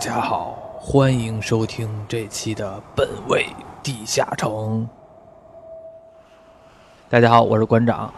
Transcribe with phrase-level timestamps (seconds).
[0.00, 3.44] 家好，欢迎收听这期的本位
[3.82, 4.88] 地下城。
[7.10, 8.10] 大家好，我是馆长。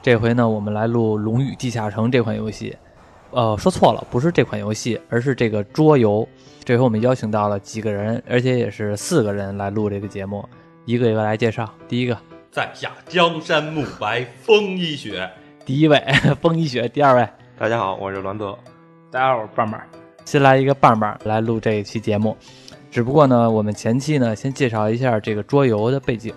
[0.00, 2.74] 这回呢，我们来录《龙与地下城》这款游戏。
[3.32, 6.26] 呃，说错了，不是这款游戏，而是这个桌游。
[6.64, 10.42] 这回我们邀请到了几个人，而且也是四个人来录这个节目，
[10.86, 11.68] 一个一个来介绍。
[11.86, 12.16] 第一个，
[12.50, 15.30] 在下江山暮白风一雪。
[15.66, 16.02] 第一位
[16.40, 17.28] 风一雪，第二位，
[17.58, 18.58] 大家好，我是栾泽。
[19.10, 19.78] 大家好，我是棒棒。
[20.26, 22.36] 新来一个棒棒来录这一期节目，
[22.90, 26.34] 只不过呢，我们前期呢先介绍一下这个桌游的背景，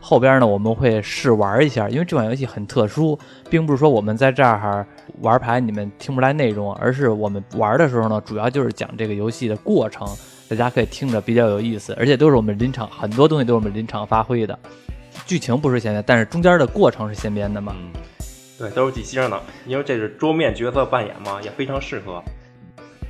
[0.00, 3.16] 后边呢我们会试玩一下，因为这款游戏很特殊，
[3.50, 4.86] 并不是说我们在这儿
[5.20, 10.08] 玩牌你们听不来内容，而是我们玩的时候呢，主要就是讲这个游戏的过程，
[10.48, 14.58] 大家可以听着比较有意思，而且都是我们临场很多东西都是我们临场发挥的，
[15.26, 17.76] 剧情不是现编，但是中间的过程是现编的嘛。
[18.58, 22.22] 对，都是即兴的，因为这是桌面角色扮演嘛，也非常适合。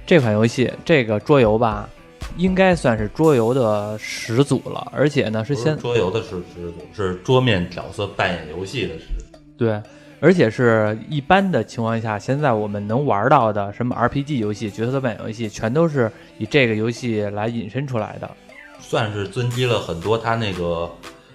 [0.06, 1.88] 这款游戏，这个桌游吧，
[2.36, 9.38] 应该算是桌游的始祖了，而且呢是先桌游的始始祖，是桌面角色扮演游戏的始祖。
[9.58, 9.82] 对，
[10.20, 18.30] 而且是一般的情况下，现在我们能玩到的什么 RPG 游戏、角色扮演游戏，全都是以这个游戏来引申出来的，
[18.78, 20.88] 算是遵基了很多它那个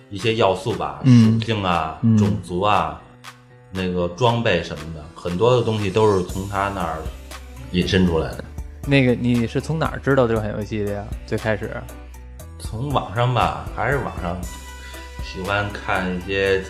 [0.09, 3.02] 一些要素吧，属性啊、种族啊。
[3.73, 6.99] 那个装备什么的，很多的东西都是从它那儿
[7.72, 8.44] 引申出来的。
[8.88, 11.04] 那个你是从哪儿知道这款游戏的呀？
[11.26, 11.72] 最开始
[12.60, 14.38] 从网上吧，还是网上
[15.23, 16.62] 喜欢看一些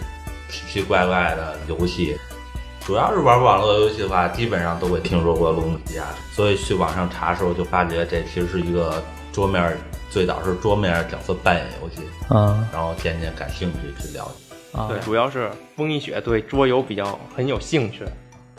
[0.49, 2.17] 奇奇怪怪的游戏。
[2.83, 9.77] 主要是玩网络游戏的话，基本上都会听说过《龙与地下城》，所以去网上查的时候就发觉这其实是一个桌面，
[10.09, 12.01] 最早是桌面角色扮演游戏。
[12.29, 14.77] 嗯，然后渐渐感兴趣去了解。
[14.77, 18.03] 啊对，主要是风一雪对桌游比较很有兴趣，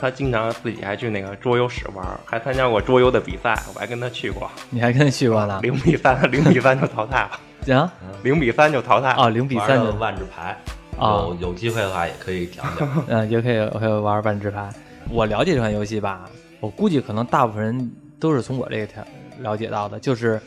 [0.03, 4.51] 他经常自己还去那个桌游室玩，还参加过桌游的比赛，我还跟他去过。
[4.69, 5.61] 你还跟他去过呢？
[5.61, 7.39] 零比三， 零比三就淘汰了。
[7.65, 7.89] 行？
[8.21, 9.29] 零比三就淘汰啊？
[9.29, 10.57] 零比三就万智牌
[10.99, 11.23] 啊？
[11.23, 12.89] 有有机会的话也可以讲讲。
[13.07, 14.69] 嗯，也可以可以玩万智牌。
[15.09, 16.25] 我了解这款游戏吧，
[16.59, 19.01] 我估计可能大部分人都是从我这个条
[19.39, 20.37] 了解到的，就是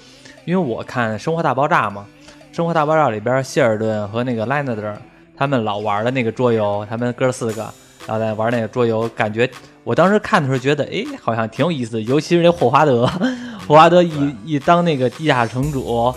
[0.44, 2.04] 因为我看《生活大爆炸》嘛，
[2.54, 4.94] 《生活大爆炸》里边谢尔顿和那个莱纳德。
[5.38, 7.70] 他们老玩的那个桌游，他们哥四个，
[8.06, 9.50] 然后在玩那个桌游，感觉
[9.84, 12.02] 我当时看的时候觉得，哎，好像挺有意思。
[12.04, 13.06] 尤其是那霍华德，
[13.66, 16.14] 霍华德一一当那个地下城主，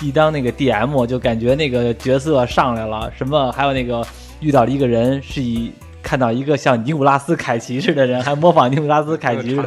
[0.00, 3.10] 一当那个 DM，就感觉那个角色上来了。
[3.16, 4.04] 什么还有那个
[4.40, 5.72] 遇到了一个人，是以
[6.02, 9.60] 看到一个像尼古拉斯凯奇似的人，还模仿尼古拉斯凯奇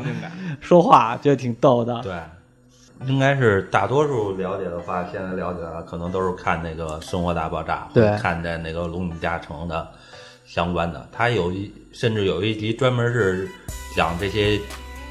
[0.59, 2.01] 说话，觉得挺逗的。
[2.01, 2.13] 对。
[3.07, 9.87] 应该是大多数了解的话，现在了解的可能都是看那个《生活大爆炸》，对，看在那个《龙与地下城》的
[10.53, 11.07] 相关的。
[11.13, 13.47] 它有一甚至有一集专门是
[13.95, 14.57] 讲这些《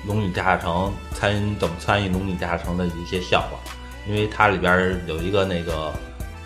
[0.06, 3.59] 龙与地下城》参怎么参与《龙与地下城》的一些笑话，
[4.06, 5.91] 因为它里边有一个那个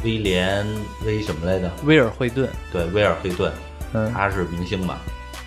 [0.04, 0.64] 威廉
[1.04, 1.68] 威什么来着？
[1.82, 3.52] 威尔惠顿，对，威尔惠顿，
[3.94, 4.98] 嗯，他是明星嘛，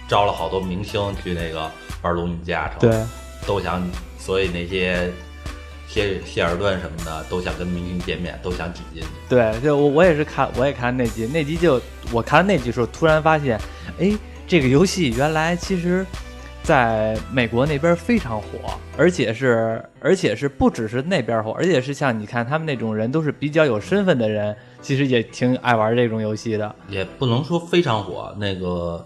[0.10, 1.72] 招了好多明星去那个
[2.02, 3.06] 玩《龙与地下城》，对，
[3.48, 3.82] 都想，
[4.20, 5.10] 所以那些。
[5.88, 9.08] 谢谢尔顿什么的都想跟明星见面，都想挤进去。
[9.30, 11.82] 对，就我我也是看，我也看那集，那集就
[12.12, 13.60] 我看那集时候，突然发现，
[13.98, 14.16] 哎，
[14.46, 16.06] 这个游戏原来其实
[16.62, 18.48] 在美国那边非常火，
[18.98, 26.76] 而且是而且是不只是那边火，而且是像你看他们那种人都是比较有身份的人，其实也挺爱玩这种游戏的。
[26.90, 29.04] 也不能说非常火，那个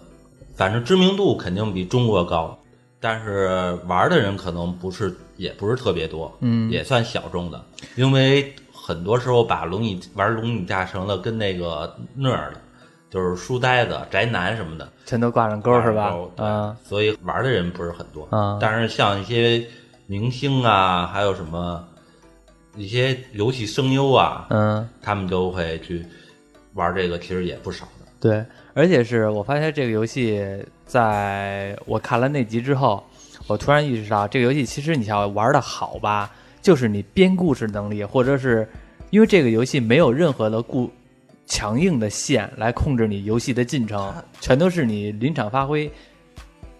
[0.55, 2.57] 反正知名度肯定比中国高。
[3.03, 7.59] 但是玩的人可能不是，也不是特别多，嗯，也算小众的。
[7.95, 12.61] 因为很多时候把龙椅玩龙椅架成了跟那个那儿的，
[13.09, 16.15] 就是书呆子、宅男什么的，全都挂上钩是吧？
[16.37, 18.27] 嗯，所以玩的人不是很多。
[18.31, 19.65] 嗯，但是像一些
[20.05, 21.83] 明星啊，还有什么
[22.75, 26.05] 一些游戏声优啊，嗯，他们都会去
[26.75, 28.05] 玩这个，其实也不少的。
[28.19, 28.45] 对，
[28.75, 30.63] 而且是我发现这个游戏。
[30.91, 33.01] 在我看了那集之后，
[33.47, 38.67] 我突然意识到，这个游戏其实你要玩的好吧，就是你编故事能力，或者是
[39.09, 40.89] 因为这个游戏没有任何的故
[41.45, 45.91] 强硬的线来控制你游戏的进程，全都是你临场发挥。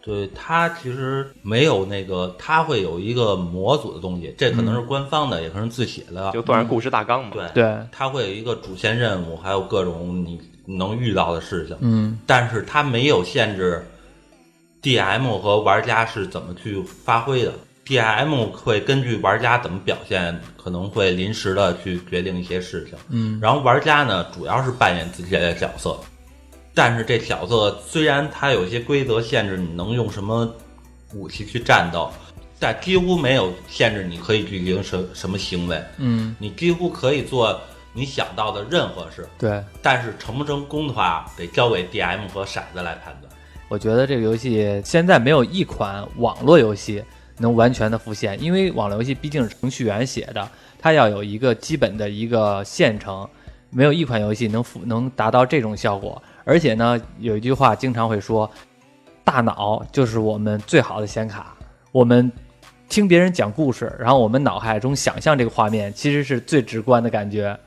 [0.02, 7.32] 对，它其实没有那个，它会有一个模组的东西，这可能是官方的，也可能是自写的，就算是故事大纲嘛。
[7.34, 11.76] 对对，它会有一个主线任务，还有各种你能遇到的事情。
[11.82, 13.86] 嗯，但是它没有限制。
[14.82, 17.54] D.M 和玩家是怎么去发挥的
[17.86, 22.98] ？D.M 会根据玩家怎么表现，可能会临时的去决定一些事情。
[23.10, 26.00] 嗯，然后玩家呢，主要是扮演自己的角色，
[26.74, 30.52] 但是这角色虽然它有一些规则限制，你能用什么
[31.14, 32.12] 武器去战斗，
[32.60, 37.60] 但几乎没有限制你可以进行什什么行为，嗯，你几乎可以做
[37.94, 39.28] 你想到的任何事。
[39.38, 43.31] 对，但是成不成功的话，得交给 DM 和骰子来判断。
[43.72, 47.02] 我觉得这个游戏现在没有一款网络游戏
[47.38, 50.46] 能完全的复现，因为网络游戏毕竟是程序员写的，
[50.78, 53.26] 它要有一个基本的一个线程，
[53.70, 56.22] 没有一款游戏能复能达到这种效果。
[56.44, 58.52] 而且呢，有一句话经常会说，
[59.24, 61.56] 大脑就是我们最好的显卡，
[61.94, 62.30] 我们。
[62.90, 67.58] 听别人讲故事，然后我们脑海中想象这个画面，其实是最直观的感觉，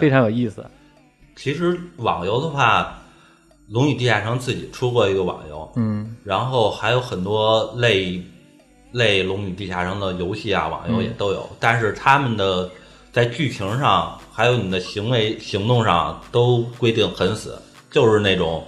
[0.00, 0.64] 非常有意思。
[1.36, 2.98] 其实网游的话，
[3.74, 6.14] 龙与地下城自己出过一个网游，嗯。
[6.22, 8.22] 然后还有很多类
[8.92, 12.70] 类龙与地下城的游戏啊，网游也都有，但是他们的
[13.12, 17.60] 在剧情上还有你的行为行动上都规定很死，
[17.90, 18.64] 就是那种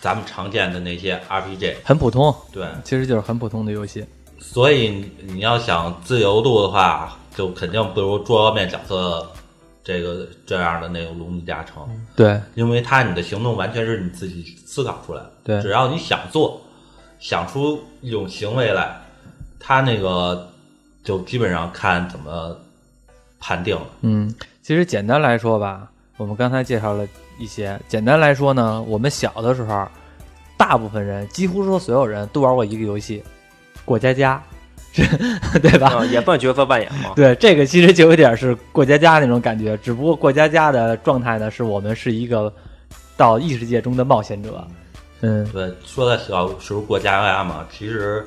[0.00, 1.74] 咱们常见的那些 RPG。
[1.84, 4.02] 很普通，对，其实就是很普通的游戏。
[4.38, 9.30] 所以你你要想自由度的话，就肯定不如桌面角色
[9.86, 11.88] 这个这样的那个龙与地下城。
[12.16, 16.60] 对因为它你的行动完全是你自己思考出来的，对只要你想做，
[17.20, 19.00] 想出一种行为来，
[19.60, 20.50] 它那个
[21.04, 22.56] 就基本上看怎么
[23.38, 23.86] 判定了。
[24.00, 27.06] 嗯，其实简单来说吧，我们刚才介绍了
[27.38, 27.80] 一些。
[27.86, 29.86] 简单来说呢，我们小的时候，
[30.56, 33.22] 大部分人几乎说所有人都玩过一个游戏
[33.84, 34.55] 《过家家》，是
[35.60, 35.88] 对吧？
[35.88, 37.12] 啊，也算角色扮演嘛。
[37.16, 42.52] 对，这个其实就有点是过家家那种感觉，只不过过家家的状态呢，是我们是一个
[43.16, 44.66] 到异世界中的冒险者。
[45.20, 48.26] 嗯，对，说到小时候过家家嘛，其实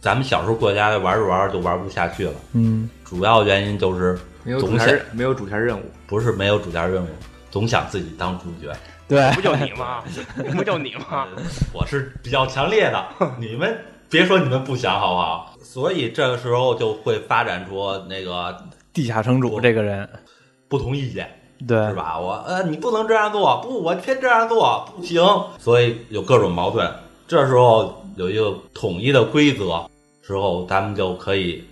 [0.00, 7.08] 咱们小时候过家家玩着玩着就玩不下去了，嗯，主要原因就是没有主总想线没有主线任务，不是没有主线任务，
[7.50, 8.74] 总想自己当主角。
[9.06, 10.02] 对，不就你吗？
[10.56, 11.26] 不就你吗？
[11.74, 13.04] 我是比较强烈的，
[13.38, 13.76] 你们
[14.14, 15.56] 别说你们不想好不好？
[15.60, 18.56] 所以这个时候就会发展出那个
[18.92, 20.08] 地下城主这个人，
[20.68, 21.28] 不同意见，
[21.66, 21.94] 对，是？
[21.94, 22.16] 吧？
[22.20, 25.20] 我呃，你不能这样做，不，我偏这样做，不行。
[25.58, 26.88] 所以有各种矛盾。
[27.26, 29.84] 这时候有一个统一的规则
[30.22, 31.64] 之后，咱们就可以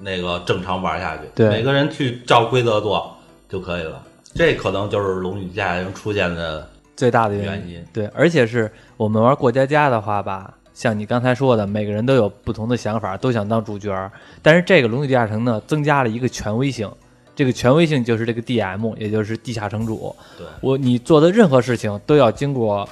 [0.00, 1.22] 那个正常玩下去。
[1.36, 3.16] 对每个人去照规则做
[3.48, 4.02] 就可以了。
[4.34, 7.86] 这可能就是龙与地下城出现的最大的原原因。
[7.92, 14.08] 对，而且是我们玩过家家的话吧，像你刚才说的，每个人都有不同的想法，都想当主角儿。
[14.40, 16.88] 但是这个《龙与地下城》呢，增加了一个权威性，
[17.34, 20.14] 这个权威性就是这个 DM，也就是地下城主。
[20.36, 22.88] 对我你做的任何事情都要经过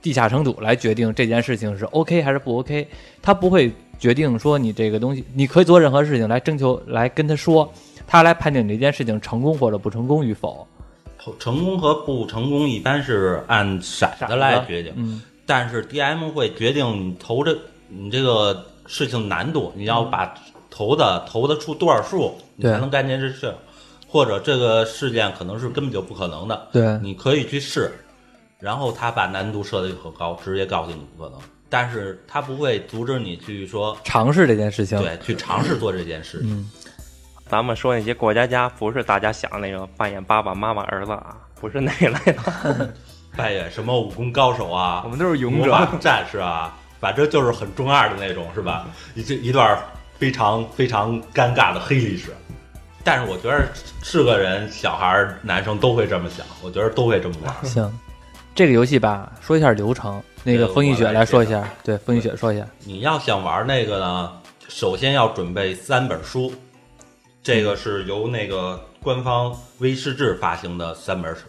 [0.00, 2.88] 地下城主来决定这件事情是 OK 还是不 OK，
[3.20, 7.70] 他不会决定说你这个东西，你可以做任何事情来征求，来跟他说，
[8.06, 10.66] 他来判定你这件事情成功或者不成功与否。
[11.38, 17.56] 成功和不成功一般是按骰子来决定，嗯，但是 DM 会决定你投这
[17.88, 20.34] 你这个事情难度，你要把
[20.68, 23.54] 投的投的出多少数，你对才能干这件事，
[24.06, 27.90] 或者这个事件可能是根本就不可能的，对，你可以去试，
[28.58, 31.38] 然后他把难度设的就很高，直接告诉你不可能，
[31.70, 35.00] 但是他不会阻止你去说尝试这件事情。
[35.00, 36.70] 对去尝试做这件事，嗯，
[37.46, 42.94] 咱们说那些过家家，不是大家想那个扮演爸爸妈妈儿子啊，不是那一类的。
[43.38, 45.88] 扮演什么武功高手啊，我们都是勇者。
[46.00, 48.88] 战士啊，反正就是很中二的那种，是吧？
[49.14, 49.78] 一这一段
[50.18, 52.34] 非常非常尴尬的黑历史。
[53.04, 53.64] 但是我觉得
[54.02, 57.54] 是个人，小孩儿、男生都会这么想，我觉得都会这么玩。
[57.64, 57.96] 行，
[58.56, 60.20] 这个游戏吧，说一下流程。
[60.42, 62.66] 那个对风一雪来来说一下，对，风一雪说一下。
[62.84, 64.32] 你要想玩那个呢，
[64.66, 66.52] 首先要准备三本书，
[67.40, 71.42] 这个是由那个官方威士治发行的三本手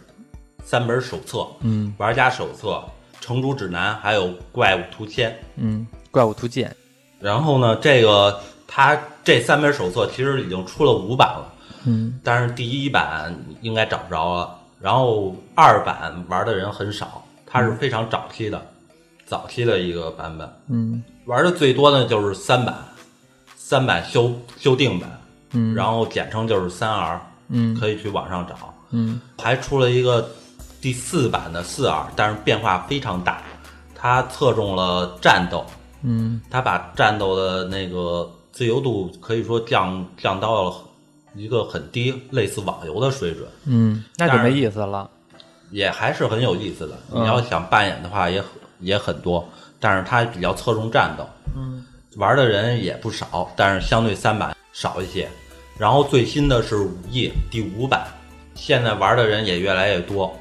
[0.64, 2.82] 三本手册，嗯玩家手册、
[3.20, 5.36] 城主指南，还有怪物图签。
[5.56, 6.74] 嗯，怪物图鉴。
[7.18, 11.52] 然后呢，这个它这三本手册其实已经出了五版了，
[11.84, 14.56] 嗯但是第一版应该找不着了。
[14.80, 18.60] 然后二版玩的人很少，它是非常早期的，
[19.26, 20.50] 早期的一个版本。
[20.68, 22.74] 嗯玩的最多的就是三版，
[23.54, 25.20] 三版修修订版，
[25.52, 28.74] 嗯，然后简称就是三 R，嗯可以去网上找。
[28.92, 30.28] 嗯还出了一个
[30.80, 33.42] 第四版的四 R，但是变化非常大，
[33.94, 35.64] 它侧重了战斗，
[36.02, 40.76] 嗯它把战斗的那个自由度可以说降降到了
[41.34, 45.08] 一个很低，类似网游的水准，嗯，那就没意思了。
[45.70, 46.98] 也还是很有意思的。
[47.12, 49.46] 嗯你要想扮演的话也很也很多，
[49.78, 51.84] 但是它比较侧重战斗，嗯
[52.16, 55.28] 玩的人也不少，但是相对三版少一些。
[55.78, 58.04] 然后最新的是五 E 第五版，
[58.54, 60.34] 现在玩的人也越来越多。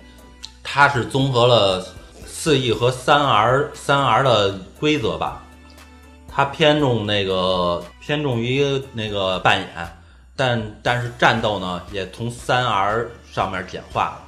[0.72, 1.84] 它是综合了
[2.28, 5.42] 四 E 和三 R 三 R 的规则吧，
[6.28, 9.68] 它它偏重那个偏重于那个扮演，
[10.38, 14.20] 但但是战斗呢也从三 R 上面简化了。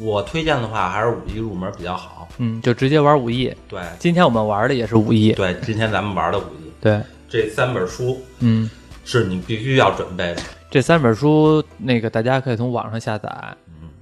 [0.00, 2.26] 我推荐的话还是五 E 入门比较好。
[2.38, 3.54] 嗯，就直接玩五 E。
[3.68, 5.32] 对今天我们玩的也是五 E。
[5.34, 8.68] 对，今天咱们玩的五 E 对，这三本书嗯，
[9.04, 10.42] 是你必须要准备的。
[10.72, 13.30] 这三本书那个大家可以从网上下载，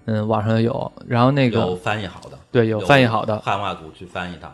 [0.07, 4.51] 嗯，嗯，网上有，然后那个有翻译好的，对有翻译好的，汉化组去翻译它，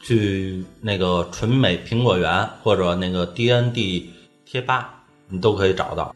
[0.00, 4.04] 去那个纯美苹果园或者那个 DND
[4.44, 6.14] 贴吧，你都可以找到。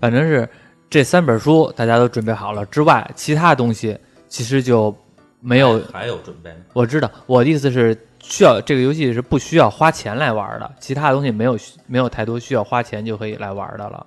[0.00, 0.48] 反正是
[0.90, 4.94] 这三本书大家都准备好了之外，其他东西其实就
[5.40, 5.80] 没有。
[5.92, 6.54] 还还有准备。
[6.72, 14.06] 我知道，我的意思是需要这个游戏是不需要花钱来玩的，其他东西没有需没有太多需要花钱就可以来玩的了。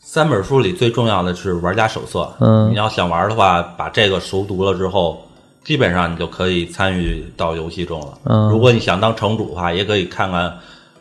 [0.00, 2.70] 三本书里最重要的是玩家手册，嗯。
[2.70, 5.22] 你要想玩的话，把这个熟读了之后，
[5.64, 8.18] 基本上你就可以参与到游戏中了。
[8.24, 8.48] 嗯。
[8.48, 10.56] 如果你想当城主的话，也可以看看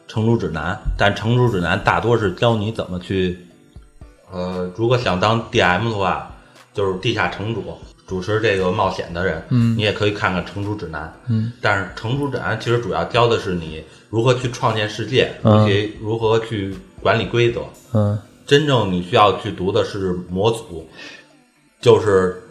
[0.08, 3.40] 城主指南，但城主指南大多是教你怎么去，
[4.32, 6.30] 呃，如果想当 DM 的话，
[6.74, 7.64] 就是地下城主，
[8.06, 9.78] 主持这个冒险的人，嗯。
[9.78, 11.14] 你也可以看看城主指南。
[11.28, 15.64] 嗯，但是城主指南其实主要教的是你如何去创建世界，嗯。
[15.64, 17.62] 以及如何去管理规则。
[17.94, 20.88] 嗯真正你需要去读的是模组，
[21.82, 22.42] 就是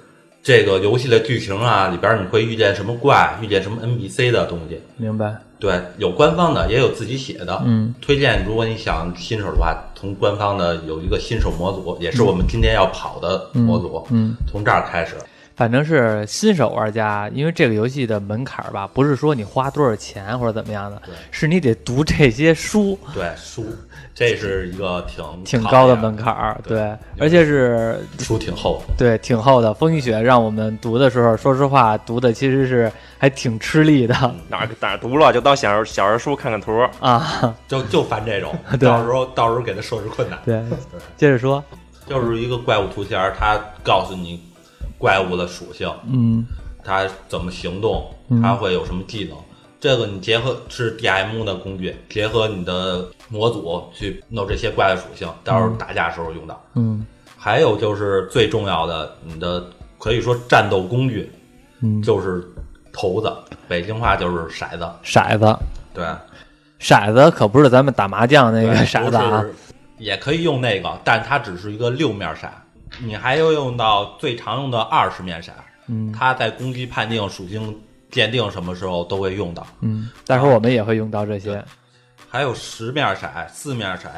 [0.43, 4.81] 这个游戏的剧情啊，里边你会遇见什么怪，遇见什么 NPC 的东西。
[4.99, 5.35] 明白。
[5.59, 7.63] 对，有官方的，也有自己写的。
[7.65, 14.07] 嗯，推荐如果你想新手的话，从官方的有一个新手模组，也是我们今天要跑的模组。
[14.11, 15.15] 嗯，从这儿开始。
[15.55, 21.01] 反正是新手玩家，因为这个游戏的门槛儿吧，不是说你花多少钱或者怎么样的，
[21.31, 23.65] 是你得读这些书，对，书，
[24.17, 26.59] 这是一个挺挺高的门槛儿。
[26.67, 28.95] 对对，而且是书挺厚的。
[28.97, 29.75] 对挺厚的。
[29.75, 34.15] 风雨雪让我们读的时候，说实话，读的其实是还挺吃力的
[34.49, 36.73] 哪儿哪儿读了就当小人小人书看看图。
[36.99, 37.55] 啊。
[37.69, 40.39] 就就烦这种， 到时候到时候给他设置困难。
[40.47, 40.65] 对，
[41.19, 41.63] 接着说，
[42.09, 44.43] 就是一个怪物图形儿，它告诉你
[44.97, 46.47] 怪物的属性，嗯
[46.83, 49.37] 它怎么行动，嗯它会有什么技能。
[49.79, 56.61] 这个你结合是 DM 的工具，结合你的模组去弄这些怪的属性，到时候打架时候用到。
[56.75, 57.07] 嗯
[57.39, 59.65] 还有就是最重要的，你的
[59.99, 61.31] 可以说战斗工具
[61.81, 62.43] 嗯，就是
[62.93, 63.33] 骰子，
[63.69, 64.89] 北京话就是骰子。
[65.05, 65.57] 骰子，
[65.95, 66.05] 对，
[66.81, 69.45] 骰子可不是咱们打麻将那个骰子啊
[69.99, 72.49] 也可以用那个，但它只是一个六面骰。
[72.99, 75.51] 你还要用到最常用的二十面骰，
[75.87, 77.79] 嗯它在攻击判定、属性
[78.17, 79.67] 鉴定什么时候都会用到。
[79.83, 81.63] 嗯，待会儿我们也会用到这些。
[82.31, 84.09] 还有十面骰、四面骰、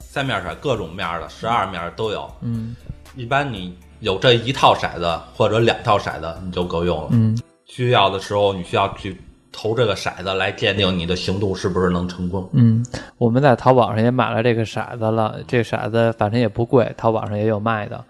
[0.00, 2.30] 三面骰，各种面的，十二面都有。
[2.40, 2.74] 嗯
[3.14, 7.08] 一般你有这一套骰子或者两套骰子，你就够用了。
[7.12, 9.20] 嗯需要的时候，你需要去
[9.52, 12.48] 投这个骰子来鉴定你的行动是不是能成功。
[12.54, 12.82] 嗯，
[13.18, 18.02] 我们在淘宝上也买了这个骰子了，这个骰子反正也不贵，淘宝上也有卖的。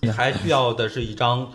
[0.00, 1.48] 你还需要的是一张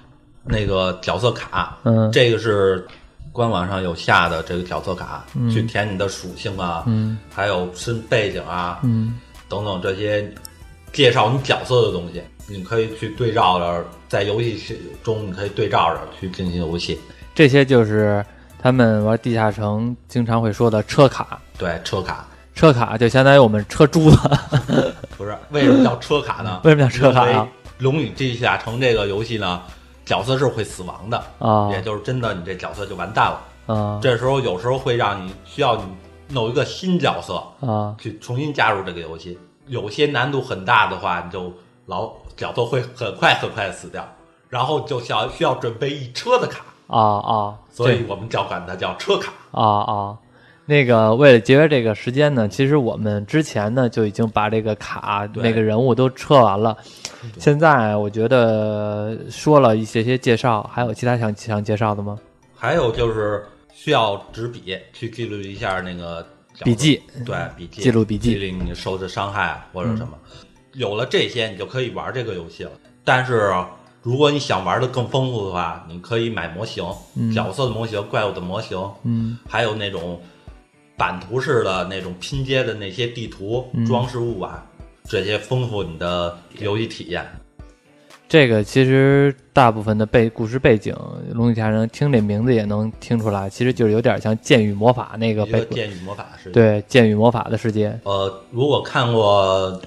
[0.43, 2.87] 那个角色卡，嗯这个是
[3.31, 10.31] 官网上有下的这个角色卡，嗯去填你的属性啊，嗯还有身背景啊，嗯等等这些
[10.93, 16.99] 介绍你角色的东西，你可以去对照着，在游戏中你可以对照着去进行游戏。
[17.35, 18.23] 这些就是
[18.61, 21.39] 他们玩地下城经常会说的车卡。
[21.57, 24.17] 对，车卡车卡就相当于我们车珠子，
[25.17, 26.59] 不是为什么叫车卡呢？
[26.65, 29.61] 为什么叫车卡啊龙与地下城》这个游戏呢，
[30.09, 31.69] 角色是会死亡的，啊。
[31.71, 33.73] 也就是真的你这角色就完蛋了。
[33.75, 33.99] 啊。
[34.01, 35.83] 这时候有时候会让你需要你
[36.29, 37.95] 弄一个新角色啊。
[37.99, 39.37] 去重新加入这个游戏，
[39.67, 41.53] 有些难度很大的话，你就
[41.85, 44.03] 老角色会很快很快死掉，
[44.49, 47.55] 然后就需要需要准备一车的卡，啊啊！
[47.69, 49.31] 所以我们叫管它叫车卡。
[49.51, 50.17] 啊啊，
[50.69, 55.41] 那个为了节约这个时间呢，其实我们之前呢就已经把这个卡对。
[55.41, 56.77] 那个人物都撤完了。
[57.39, 62.19] 现在我觉得说了一些些介绍，还有其他想想介绍的吗？
[62.55, 66.23] 还有就是需要纸笔去记录一下那个
[66.63, 67.81] 笔记，对笔记。
[67.81, 68.37] 记录笔记。
[68.37, 70.09] 记录你受的伤害啊或者什么。
[70.73, 72.71] 有了这些，你就可以玩这个游戏了。
[73.03, 73.51] 但是
[74.03, 76.85] 如果你想玩的更丰富的话，你可以买模型，
[77.15, 77.33] 嗯。
[77.33, 79.39] 角色的模型、怪物的模型，嗯。
[79.49, 80.21] 还有那种
[80.99, 84.63] 版图式的那种拼接的那些地图、嗯装饰物啊，
[85.05, 87.25] 这些丰富你的游戏体验。
[88.27, 90.93] 这个其实大部分的背故事背景，
[91.33, 97.97] 《龙与地下城》听这名字也能听出来，其实就是有点像剑与魔法那个背剑与魔法世界。，对剑与魔法的世界。
[98.03, 99.71] 呃，如果看过《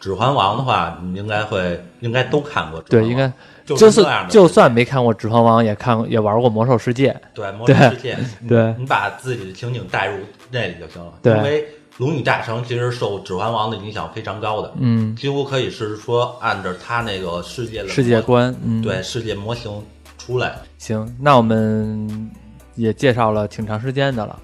[0.00, 2.80] 指环王》的话，你应该会应该都看过。
[2.88, 3.30] 对，应该
[3.76, 10.18] 就就是这样的就算没看过《指环王》，也看过也玩过《魔兽世界对魔兽世界， 你对你把自己的情景带入
[10.50, 11.12] 那里就行了。
[11.22, 11.62] 对因为
[11.98, 19.70] 《龙与大成》其实受《指环王》的影响非常高的，嗯，几乎可以是说按照他那个世界的世界观，嗯，对世界模型
[20.18, 20.54] 出来。
[20.78, 22.30] 行，那我们
[22.74, 24.38] 也介绍了挺长时间的了。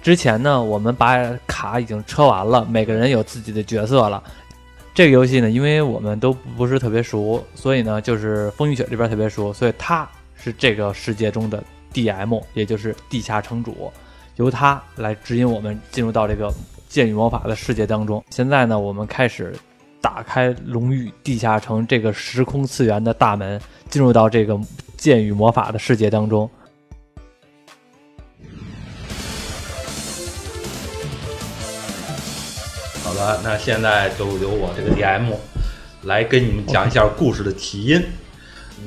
[0.00, 4.22] 之前呢，我们把卡已经车完了，每个人有自己的角色了。
[4.98, 11.62] 这个游戏呢，因为我们都不是特别熟，所以呢，就是风雨雪这边特别熟，所以他是这个世界中的
[11.94, 13.92] DM，也就是地下城主，
[14.34, 16.52] 由他来指引我们进入到这个
[16.88, 18.20] 剑与魔法的世界当中。
[18.30, 19.54] 现在呢，我们开始
[20.00, 24.58] 打开龙域地下城这个时空次元的大门，进入到这个
[24.96, 26.50] 剑与魔法的世界当中。
[33.18, 35.34] 好的，那现在就由我这个 DM
[36.04, 38.00] 来跟你们讲一下故事的起因。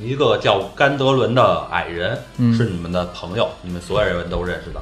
[0.02, 4.82] 一个叫甘德伦的矮人嗯是你们的朋友，你们所有人都认识的。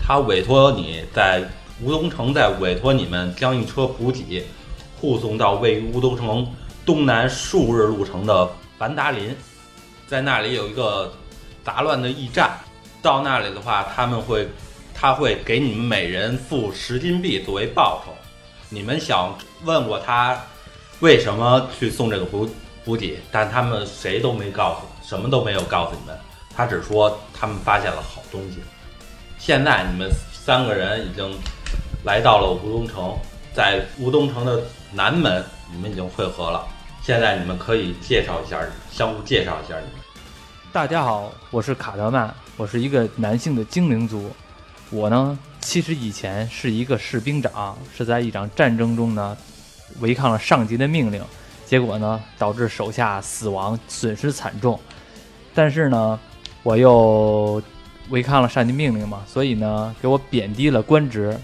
[0.00, 1.42] 他委托你在
[1.82, 4.46] 乌东城，在委托你们将一车补给
[5.00, 6.46] 护送到位于乌东城
[6.84, 9.34] 东南数日路程的凡达林，
[10.06, 11.12] 在那里有一个
[11.64, 12.52] 杂乱的驿站。
[13.02, 14.46] 到那里的话，他们会
[14.94, 18.12] 他会给你们每人付十金币作为报酬。
[18.68, 19.32] 你们想
[19.64, 20.36] 问过他
[20.98, 22.48] 为什么去送这个补
[22.84, 26.16] 补给，但他们谁都没告诉，什么都没有告诉你们。
[26.54, 28.58] 他只说他们发现了好东西。
[29.38, 31.38] 现在你们三个人已经
[32.04, 33.16] 来到了吴东城，
[33.54, 34.60] 在吴东城的
[34.92, 36.66] 南门，你们已经汇合了。
[37.02, 38.58] 现在你们可以介绍一下，
[38.90, 40.02] 相互介绍一下你们。
[40.72, 44.28] 大家好，我是卡德曼，我是一个男性的精灵族。
[44.90, 49.36] 我呢，其实以前是一个士兵长，是在一场战争中呢，
[49.98, 51.20] 违抗了上级的命令，
[51.66, 54.78] 结果呢，导致手下死亡，损失惨重。
[55.52, 56.16] 但是呢，
[56.62, 57.60] 我又
[58.10, 61.36] 违抗了上级命令嘛，所以呢，给我贬低了官职，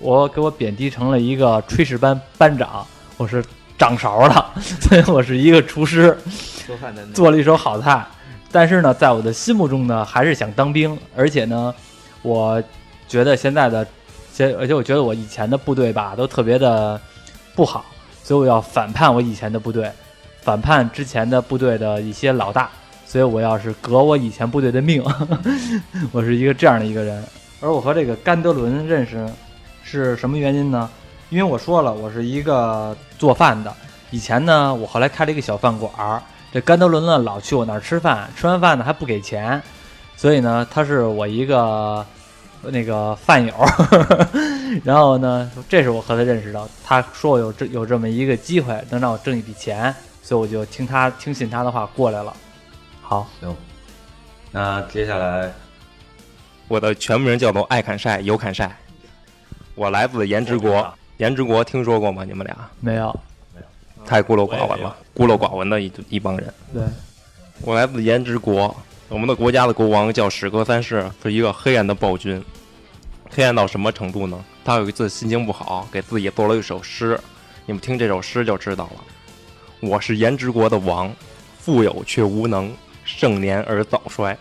[0.00, 2.84] 我给我贬低成了一个炊事班班长，
[3.16, 3.44] 我是
[3.78, 6.18] 掌勺的，所 以我是一个厨师。
[6.66, 8.04] 做饭的做了一手好菜，
[8.50, 11.72] 但是呢，在我的心目中呢，还是想当兵，而且呢，
[12.22, 12.60] 我
[13.12, 13.86] 觉得现在的，
[14.32, 16.98] 现而且我觉得我以前的部队吧，都特别的
[17.54, 17.84] 不好，
[18.24, 19.92] 所以我要反叛我以前的部队，
[20.40, 22.70] 反叛之前的部队的一些老大，
[23.04, 25.04] 所以我要是革我以前部队的命，
[26.10, 27.22] 我是一个这样的一个人。
[27.60, 29.28] 而我和这个甘德伦认识
[29.84, 30.88] 是什么原因呢？
[31.28, 33.70] 因为我说了，我是一个做饭的。
[34.10, 39.62] 以前呢，我后来开了一个小饭馆儿，这甘德伦呢老去我那儿吃饭，吃完饭呢还不给钱，
[40.16, 42.04] 所以呢，他是我一个
[42.70, 43.54] 那个饭友。
[44.84, 46.68] 然后呢，这是我和他认识的。
[46.84, 52.34] 他说我有这有这么一个机会，能让我挣一笔钱，所以我就听他听信他的话过来了。
[53.00, 53.54] 好，行，
[54.50, 55.52] 那接下来
[56.68, 58.74] 我的全名叫做爱砍晒有砍晒，
[59.74, 60.92] 我来自颜值国。
[61.18, 62.24] 颜值国听说过吗？
[62.24, 63.14] 你们俩没有，
[63.54, 66.52] 没有太孤陋寡闻了，孤陋寡闻的一一帮人。
[66.72, 66.82] 对，
[67.60, 68.74] 我来自颜值国，
[69.12, 72.42] 我们的国家的国王叫史格三世，是一个黑暗的暴君。
[73.28, 74.42] 黑暗到什么程度呢？
[74.64, 77.20] 他有一次心情不好，给自己做了一首诗，
[77.66, 79.04] 你们听这首诗就知道了。
[79.80, 81.14] 我是颜值国的王，
[81.58, 82.72] 富有却无能，
[83.04, 84.34] 盛年而早衰。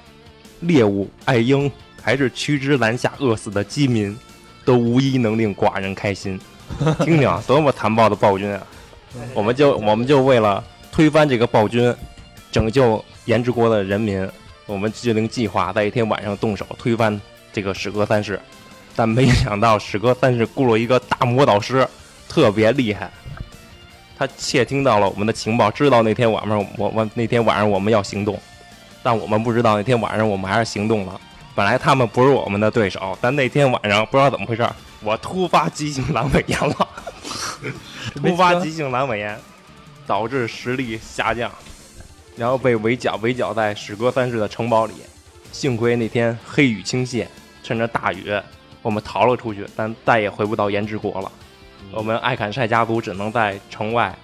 [0.61, 1.69] 猎物、爱鹰，
[2.01, 4.17] 还是屈之南下饿死的饥民，
[4.63, 6.39] 都无一能令寡人开心。
[6.99, 8.65] 听听啊，多么残暴的暴君啊！
[9.35, 11.93] 我们就我们就为了推翻这个暴君，
[12.53, 14.25] 拯救颜值国的人民，
[14.71, 17.19] 我们制定计划，在一天晚上动手推翻
[17.51, 18.39] 这个史格三世。
[18.95, 21.87] 但没想到史格三世雇了一个大魔导师，
[22.29, 23.11] 特别厉害。
[24.17, 28.39] 他窃听到了我们的情报，知道那天晚上我我那天晚上我们要行动，
[29.01, 31.19] 但我们不知道那天晚上我们还是行动了。
[31.55, 34.65] 本来他们不是我们的对手，但那天晚上不知道怎么回事，
[35.01, 36.87] 我突发急性阑尾炎了。
[38.15, 39.37] 突发急性阑尾炎
[40.05, 41.51] 导致实力下降，
[42.35, 44.93] 然后被围剿，围剿在史歌三世的城堡里。
[45.51, 47.27] 幸亏那天黑雨倾泻，
[47.61, 48.33] 趁着大雨，
[48.81, 51.31] 我们逃了出去，但再也回不到颜之国了。
[51.91, 54.17] 我们艾坎晒家族只能在城外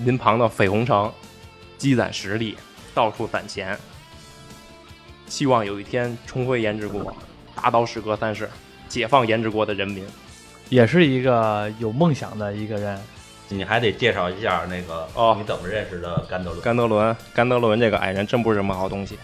[0.00, 1.12] 临旁的绯红城
[1.78, 2.56] 积攒实力，
[2.92, 3.78] 到处攒钱，
[5.28, 7.14] 希望有一天重回颜之国，
[7.54, 8.50] 打倒史歌三世，
[8.88, 10.04] 解放颜之国的人民。
[10.68, 13.00] 也是一个有梦想的一个人。
[13.48, 16.62] 你还得介绍一下那个哦你怎么认识的甘德伦？
[16.62, 19.18] 甘德伦，甘德伦这个矮人真不是什么好东西。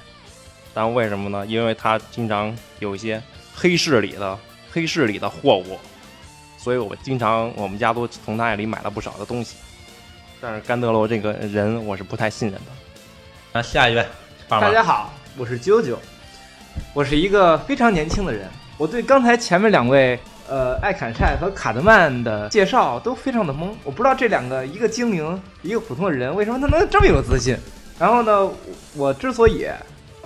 [0.73, 1.45] 但为什么呢？
[1.47, 3.21] 因为他经常有一些
[3.55, 4.39] 黑市里的
[4.71, 5.79] 黑市里的货物，
[6.57, 9.57] 所以我经常我们家都从他那里买了不少的东西。
[10.41, 12.67] 但是甘德罗这个人我是不太信任的。
[13.53, 14.07] 那下一位，
[14.49, 15.97] 大家好，我是啾啾，
[16.95, 18.49] 我是一个非常年轻的人。
[18.79, 20.19] 我对刚才前面两位
[20.51, 27.57] 呃艾坎晒和卡德曼的介绍都非常的懵，我不知道这两个一个精灵，一个普通的人，为什么他能这么有自信？
[27.99, 28.51] 然后呢，
[28.95, 29.67] 我之所以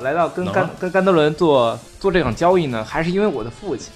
[0.01, 3.93] 来到跟甘跟甘德伦做做这场交易呢，还是因为我的父亲。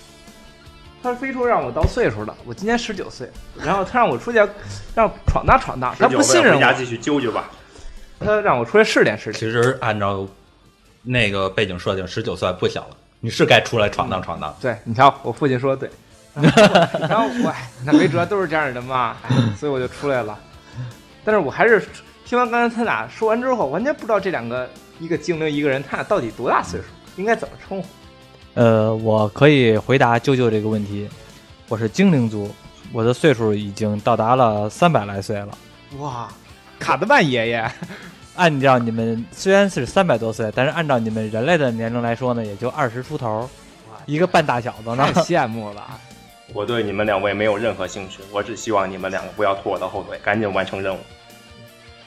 [1.00, 4.38] 他非说让我到岁数了，我今年十九岁，然后他让我出去
[4.94, 7.50] 让闯荡闯荡，他不信任我，回家继续揪揪吧。
[8.18, 9.34] 他让我出来试点试点。
[9.34, 10.26] 其实按照
[11.02, 14.52] 那个背景设定，十九岁不小了，你是该出来闯荡闯荡。
[14.60, 15.88] 对，你瞧，我父亲说的对。
[17.08, 20.38] 然后我，哎那没辙，都是这样的嘛，哎， 所以我就出来了。
[21.24, 21.86] 但是我还是
[22.24, 27.88] 听完刚才他俩说完之后，完全不知道这两个，一个精灵，一个人，他俩到底多大岁数，应该怎么称呼？
[28.54, 31.08] 呃，我可以回答舅舅这个问题。
[31.68, 32.50] 我是精灵族，
[32.92, 35.48] 我的岁数已经到达了三百来岁了。
[35.98, 36.28] 哇，
[36.78, 37.70] 卡德曼爷爷，
[38.36, 43.48] 按照你们虽然是三百多岁，但是按照你们人类的年龄来说呢，也就二十出头，
[44.06, 45.20] 一个半大小子呢太。
[45.20, 45.86] 羡慕了。
[46.54, 50.98] 我对你们两位没有任何兴趣，我只希望你们两个不要拖我的后腿，赶紧完成任务。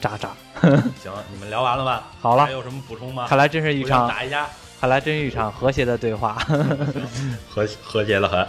[0.00, 0.30] 渣渣，
[1.00, 2.08] 行，你们聊完了吧？
[2.20, 3.26] 好了还，有什么补充吗？
[3.28, 4.48] 看来真是一场，打一架，
[4.80, 6.34] 看来真是一场和谐的对话。
[7.48, 8.44] 和和谐的很。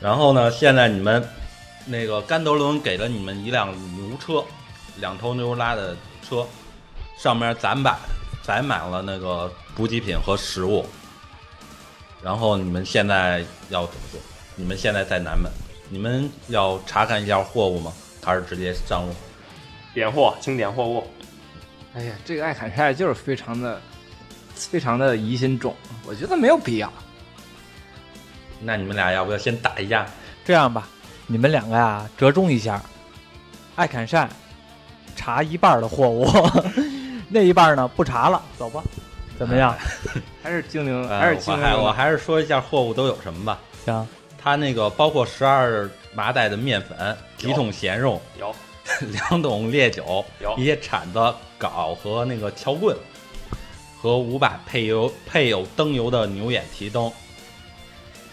[0.00, 1.28] 然后呢，现在你们
[1.86, 4.44] 那个甘德伦给了你们一辆牛车，
[4.98, 6.46] 两头牛拉的车，
[7.18, 7.96] 上面载满
[8.44, 10.86] 载满了那个补给品和食物。
[12.22, 14.20] 然后你们现在要怎么做？
[14.56, 15.52] 你们现在在南门，
[15.90, 17.92] 你们要查看一下货物吗？
[18.24, 19.12] 还是直接上路？
[19.94, 21.06] 点货，清点货物。
[21.94, 23.80] 哎呀，这个艾坎晒就是非常的、
[24.54, 25.74] 非常的疑心重，
[26.06, 26.90] 我觉得没有必要。
[28.60, 30.06] 那你们俩要不要先打一架？
[30.44, 30.88] 这样吧，
[31.26, 32.82] 你们两个呀折中一下，
[33.74, 34.28] 艾坎善
[35.14, 36.26] 查一半的货物，
[37.28, 38.82] 那一半呢不查了，走吧，
[39.38, 39.76] 怎么样？
[40.42, 41.82] 还是精灵，呃还是精我还灵。
[41.82, 43.60] 我还是说一下货物都有什么吧。
[43.84, 44.08] 行，
[44.46, 48.54] 它那个包括十二麻袋的面粉、几桶咸肉、有
[49.10, 51.18] 两桶烈酒有、一些铲子、
[51.58, 52.96] 镐和那个撬棍，
[54.00, 57.10] 和五把配有配有灯油的牛眼提灯。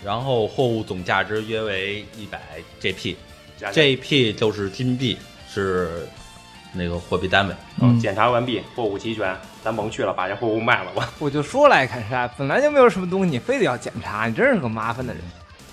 [0.06, 2.40] 然后货物总价值约为一百
[2.80, 5.18] GP 就是金币，
[5.50, 6.08] 是
[6.74, 7.56] 那个货币单位。
[7.82, 11.12] 嗯，检查完毕，货物齐全，咱甭去了，把这货物卖了吧。
[11.18, 15.24] 我就说了，艾坎晒本来就没有什么东西，你非得要检查，你真是个麻烦的人。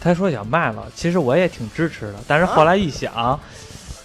[0.01, 3.39] 他说想卖了，其实我也挺支持的，但是后来一想，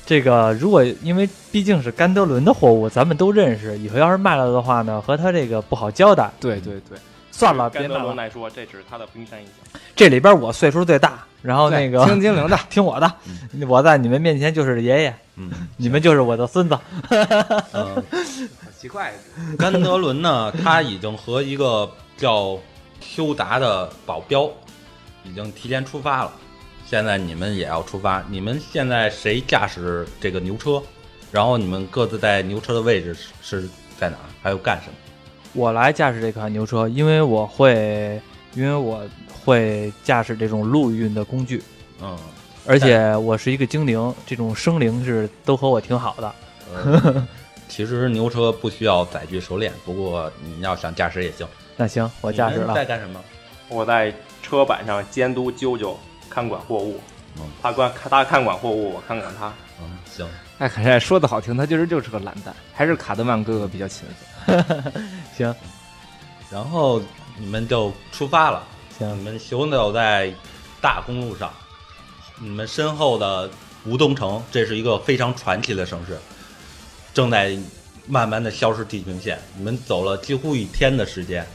[0.06, 6.30] 这个如果因为毕竟是甘德伦的货物，咱们都认识，以后要是卖了的话呢，和他这个不好交代。
[6.40, 6.98] 对对对，
[7.32, 8.06] 算了，别甘德卖了。
[8.08, 9.80] 伦来说，这只是他的冰山一角。
[9.96, 13.12] 这里边我岁数最大，然后那个 听精灵的，听我的，
[13.68, 16.78] 我在你们面前就是爷爷，嗯，你们就是我的孙子。
[17.72, 19.14] 嗯，好奇怪。
[19.58, 22.58] 甘德伦呢，他已经和一个叫
[23.00, 24.50] Q 达的保镖
[25.30, 26.34] 已经提前出发了。
[26.86, 30.82] 现在你们也要出发，你们现在谁驾驶这个牛车？
[31.32, 34.26] 然后你们各自在牛车的位置是是在哪儿？
[34.42, 34.94] 还有干什么？
[35.54, 38.22] 我来驾驶这款牛车，因为我会，
[38.54, 39.04] 因为我
[39.44, 41.64] 会驾驶这种陆运的工具，
[42.02, 42.18] 嗯，
[42.68, 46.36] 而且我是一个精灵，这种生灵是都和我挺好的。
[46.74, 47.28] 呃
[47.68, 51.48] 其实牛车不需要载具熟练，不过你要想驾驶也行。
[51.76, 52.86] 那行，我驾驶你们在。
[52.86, 53.20] 干什么？
[53.68, 54.14] 我在
[54.46, 55.96] 车板上监督啾啾
[56.30, 57.02] 看管货物
[57.38, 59.52] 嗯，他管他看管货物，我看管他。
[59.82, 60.28] 嗯，行，
[60.60, 64.08] 艾坎晒说的好听，他其实就是个懒蛋，还是卡德曼哥哥比较勤
[64.46, 64.64] 奋。
[65.36, 65.54] 行
[66.52, 67.02] 然后
[67.40, 68.64] 你们就出发了。
[69.00, 70.32] 你行，们行走在
[70.80, 71.52] 大公路上，
[72.40, 73.50] 你们身后的
[73.84, 76.18] 吴东城，这是一个非常传奇的城市，
[77.14, 77.58] 正在
[78.08, 79.38] 慢慢的消失地平线。
[79.58, 81.46] 你们走了几乎一天的时间，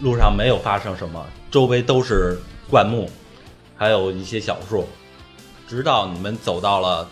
[0.00, 2.38] 路上没有发生什么，周围都是
[2.70, 3.10] 灌木，
[3.76, 4.86] 还有一些小树，
[5.66, 7.08] 直到你们走到了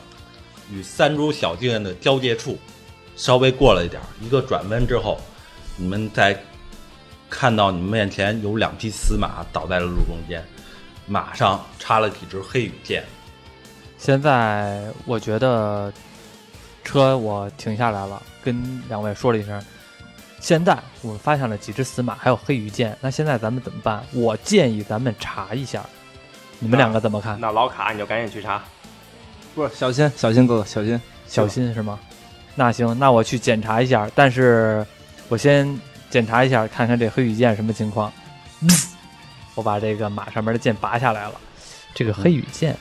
[0.70, 2.59] 与三株小径的交界处，
[3.16, 5.18] 稍微过了一点，一个转弯之后，
[5.77, 6.38] 你们在
[7.31, 10.44] 看到你们面前有两匹死马倒在了路中间，
[11.07, 13.05] 马上插了几支黑羽箭。
[13.96, 15.90] 现在我觉得
[16.85, 19.62] 车我停下来了，跟两位说了一声。
[20.47, 22.97] 现在我们发现了几只死马，还有黑羽箭。
[23.01, 24.07] 那现在咱们怎么办？
[24.13, 25.85] 我建议咱们查一下，
[26.61, 27.37] 你们两个怎么看？
[27.41, 28.63] 那老卡你就赶紧去查。
[29.57, 31.99] 不是，小心，小心哥哥，小心，小心是吗？
[32.55, 34.09] 那行，那我去检查一下。
[34.15, 34.87] 但是
[35.29, 35.69] 我先
[36.11, 38.13] 检查一下，看看这黑羽箭什么情况。
[39.57, 41.35] 我把这个马上面的剑拔下来了。
[41.93, 42.77] 这个黑羽箭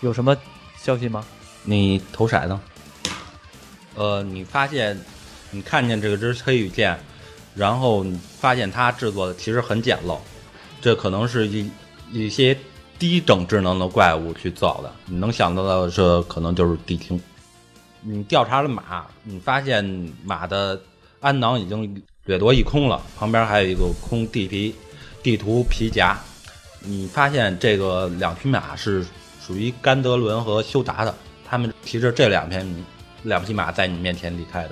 [0.00, 0.34] 有什么
[0.78, 1.22] 消息吗？
[1.64, 2.58] 你投骰子。
[3.94, 4.98] 呃，你发现
[5.50, 6.98] 你看见这个只黑羽剑，
[7.54, 10.18] 然后你发现它制作的其实很简陋，
[10.80, 11.70] 这可能是一
[12.12, 12.56] 一些
[12.98, 14.92] 低等智能的怪物去造的。
[15.06, 17.20] 你能想到的这可能就是地听。
[18.00, 19.84] 你调查了马，你发现
[20.24, 20.80] 马的
[21.20, 24.74] 鞍囊已经掠夺一空了，旁边还有一个空地皮
[25.22, 26.18] 地图皮夹。
[26.80, 29.04] 你发现这个两匹马是
[29.44, 31.12] 属于甘德伦和修达的，
[31.44, 32.56] 他们骑着这两匹
[33.24, 34.70] 两匹马在你面前离开的。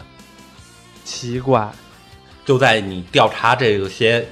[1.06, 1.70] 奇怪，
[2.44, 4.26] 就在你调查这些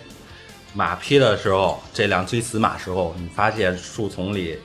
[0.75, 4.59] 马匹的时候，这两匹死马时候，你发现树丛里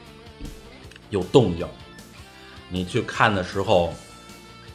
[1.11, 1.67] 有动静。
[2.67, 3.93] 你去看的时候，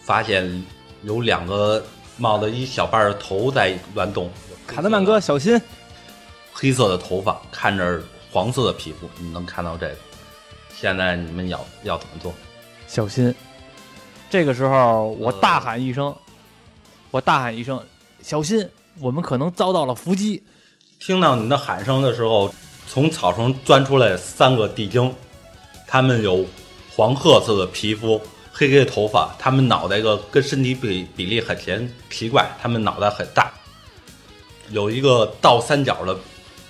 [0.01, 0.65] 发现
[1.03, 1.85] 有两个
[2.17, 4.31] 冒着一小半的头在乱动。
[4.65, 5.61] 卡德曼哥，小心！
[6.53, 9.97] 黑色的头发，看着黄色的皮肤，你能看到这个。
[10.73, 12.33] 现在你们要要怎么做？
[12.87, 13.35] 小心！
[14.31, 16.15] 这个时候，我大喊一声，
[17.15, 17.81] 我大喊一声
[18.23, 18.69] ：“小心！
[18.99, 20.43] 我们可能遭到了伏击。
[20.99, 22.53] 听到你的喊声的时候，
[22.89, 25.15] 从草丛钻出来三个地精，
[25.87, 26.45] 他们有
[26.91, 28.21] 黄褐色的皮肤，
[28.53, 33.53] 黑黑的头发，他们脑袋个跟身体比比例很奇奇怪，他们脑袋很大，
[34.71, 36.19] 有一个倒三角的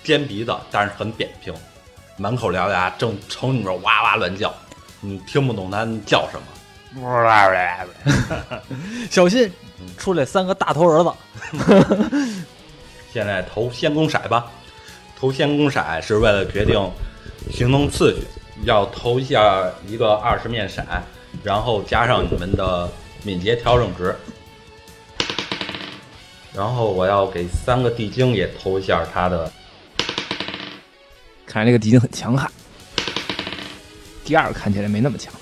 [0.03, 1.51] 尖鼻子，但是很扁平，
[2.17, 4.53] 满口獠牙，正朝你们哇哇乱叫，
[5.01, 6.45] 你听不懂他叫什么。
[9.11, 9.51] 小心！
[9.97, 11.11] 出来三个大头儿子。
[13.13, 14.51] 现在投先攻骰吧，
[15.17, 16.91] 投先攻骰是为了决定
[17.51, 18.25] 行动次序，
[18.63, 20.83] 要投一下一个二十面骰，
[21.43, 22.89] 然后加上你们的
[23.23, 24.15] 敏捷调整值，
[26.53, 29.51] 然后我要给三个地精也投一下他的，
[31.45, 32.49] 看来这个地精很强悍。
[34.23, 35.33] 第二个看起来没那么强。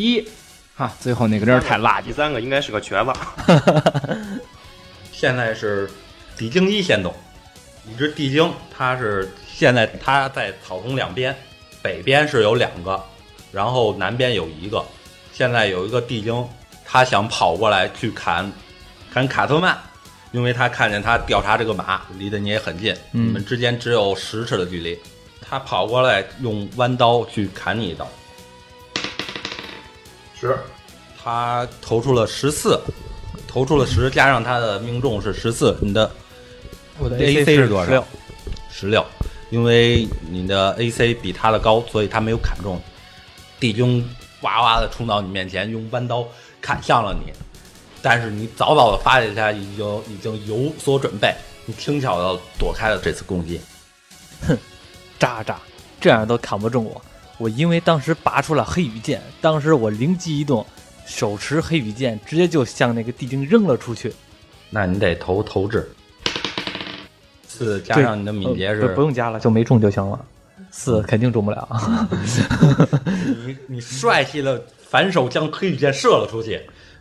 [0.00, 0.28] 一，
[0.74, 2.12] 哈，最后那个真是太垃圾第。
[2.12, 3.12] 三个应该是个瘸子，
[5.12, 5.90] 现在是
[6.36, 7.14] 地精一先动，
[7.86, 11.36] 一只地精，它是现在它在草丛两边，
[11.82, 12.98] 北边是有两个，
[13.52, 14.84] 然后南边有一个。
[15.32, 16.46] 现在有一个地精，
[16.84, 18.50] 他想跑过来去砍
[19.12, 19.76] 砍卡特曼，
[20.32, 24.98] 因为他看见他调查这个马离得你也很近，嗯你们之间只有十尺的距离。
[25.40, 28.06] 他跑过来用弯刀去砍你一刀，
[30.40, 30.58] 是
[31.22, 32.80] 他投出了十四，
[33.46, 36.10] 投出了十，加上他的命中是十四，你的
[36.98, 38.04] 我的 AC 是是多少十六，
[38.70, 39.04] 十六，
[39.50, 42.80] 因为你的 AC 比他的高，所以他没有砍中。
[43.58, 44.08] 地精
[44.40, 46.26] 哇哇的冲到你面前，用弯刀
[46.62, 47.30] 砍向了你，
[48.00, 51.34] 但是你早早的发现他已经已经有所准备，
[51.66, 53.60] 你轻巧的躲开了这次攻击。
[54.48, 54.56] 哼
[55.18, 55.60] 渣渣，
[56.00, 57.02] 这样都砍不中我。
[57.40, 60.64] 我因为当时拔出了黑羽剑，当时我灵机一动，
[61.06, 64.12] 手持黑羽剑，直接就向那个地精扔了出去。
[64.68, 65.90] 那你得投投掷，
[67.48, 70.22] 四加上你的敏捷呃是不不用加了，就没中就行了。
[70.70, 71.66] 四肯定中不了。
[73.46, 76.60] 你你帅气的反手将黑羽箭射了出去，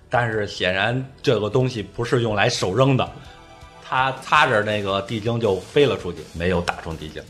[0.09, 3.11] 但是显然这个东西不是用来手扔的，
[3.83, 7.21] 他擦着那个地精就飞了出去，没有打中地精。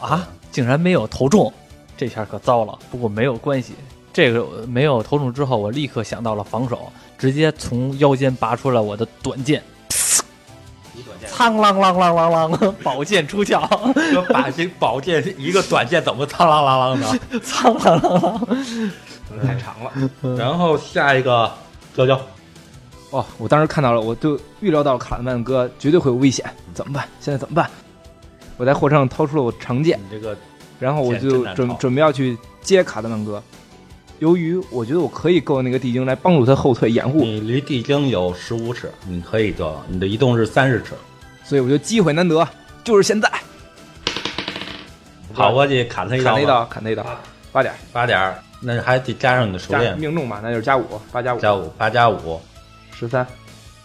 [0.00, 1.50] 啊，竟然没有投中，
[1.96, 2.78] 这下可糟了。
[2.90, 3.74] 不过没有关系，
[4.12, 9.62] 这个没有投中之后，我立刻想到了防守，直接从腰间拔出了我的短剑，
[11.26, 13.60] 苍啷啷啷啷啷， 宝剑出鞘，
[13.94, 17.40] 这把这宝剑一个短剑怎么苍啷啷啷的？
[17.40, 18.90] 苍啷啷啷。
[19.44, 20.36] 太长了。
[20.36, 21.52] 然后下一个
[21.94, 22.18] 娇娇，
[23.10, 27.06] 哦，我当时看到了，我就预料到卡德曼哥绝对会有危险，怎么办？
[27.20, 27.68] 现在怎么办？
[28.56, 30.34] 我在货车上掏出了我长剑，你这个
[30.78, 33.42] 然后我就准准备要去接卡德曼哥。
[34.18, 40.94] 由于我觉得我可以够那个地精来帮助他后退掩护，你离地精有十五尺，你可以做到，你的移动是三十尺，
[41.44, 42.48] 所以我就机会难得，
[42.82, 43.30] 就是现在。
[45.34, 47.06] 跑过去砍他一刀，砍他一刀，砍他一刀，
[47.52, 47.74] 八点。
[47.92, 52.40] 八点，那还得加上你的熟练，命中吧，那就是加五，八加五，加五八加五，
[52.98, 53.26] 十三。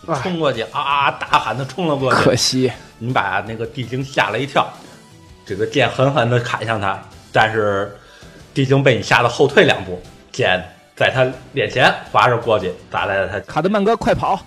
[0.07, 0.17] 哎。
[0.23, 1.11] 冲过去啊！
[1.11, 4.65] 大喊的冲了过去，可惜，你把那个地精吓了一跳，
[5.51, 6.97] 这个剑狠狠地砍向他，
[7.29, 7.93] 但是
[8.53, 10.63] 地精被你吓得后退两步，剑
[10.95, 13.37] 在他脸前划着过去，砸在了他。
[13.41, 14.39] 卡德曼哥快跑！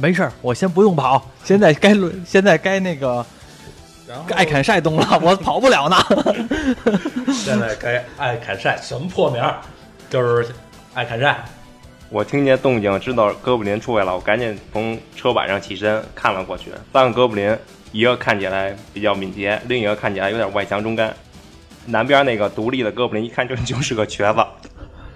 [0.00, 3.26] 没事儿，我先不用跑，现在该轮，现在该那个
[4.06, 5.96] 然后爱砍晒动了，我跑不了呢。
[7.34, 9.56] 现在该爱砍晒，什么破名儿？
[10.08, 10.48] 就是
[10.94, 11.44] 爱砍晒。
[12.08, 16.70] 我听见动静，知道哥布林出来了，我赶紧从车板上起身看了过去。
[16.92, 17.58] 三个哥布林，
[17.96, 21.16] 一个看起来比较敏捷，另一个看起来有点外强中干。
[21.86, 24.44] 南边那个独立的哥布林一看就就是个瘸子。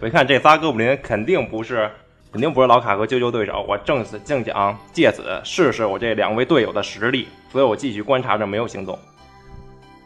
[0.01, 1.90] 我一看这仨哥布林肯定不是
[2.33, 3.62] 肯定不是老卡和啾啾对手。
[3.69, 8.99] 我正是正想借此试试我这两位队友的实力，所以我继续观察着，没有行动。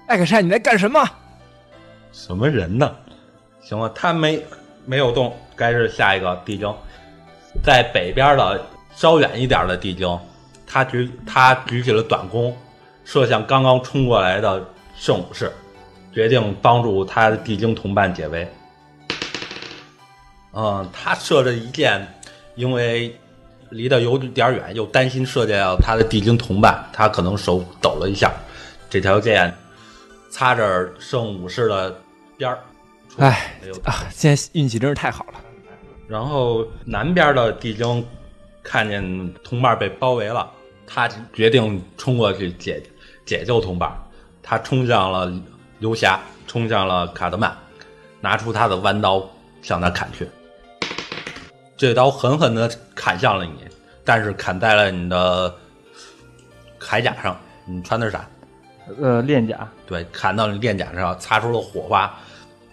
[0.09, 1.09] 艾克山，你在干什么？
[2.11, 2.93] 什么人呢？
[3.61, 4.43] 行了，他没
[4.85, 6.75] 没有动，该是下一个地精，
[7.63, 10.19] 在北边的稍远一点的地精，
[10.67, 12.57] 他举他举起了短弓，
[13.05, 15.53] 射向刚刚冲过来的圣武士，
[16.13, 18.49] 决定帮助他的地精同伴解围。
[20.53, 22.07] 嗯，他射这一箭，
[22.55, 23.15] 因为
[23.71, 28.33] 离得有点远，又担心射箭到他的地精同伴，他可能手抖了一下，
[28.89, 29.53] 这条箭
[30.31, 32.01] 擦着圣武士的
[32.37, 32.59] 边儿。
[33.19, 35.41] 哎啊，现在运气真是太好了。
[36.07, 38.07] 然后南边的地精
[38.63, 40.49] 看见同伴被包围了，
[40.87, 42.81] 他决定冲过去解
[43.25, 43.93] 解救同伴。
[44.43, 45.33] 他冲向了
[45.79, 47.57] 游侠，冲向了卡德曼，
[48.21, 49.27] 拿出他的弯刀
[49.63, 50.29] 向他砍去。
[51.77, 53.53] 这刀狠狠的砍向了你，
[54.05, 55.55] 但是砍在了你的
[56.79, 57.37] 铠甲上。
[57.67, 58.29] 你穿的是啥？
[59.01, 62.15] 呃，链甲，对，砍到你链甲上，擦出了火花，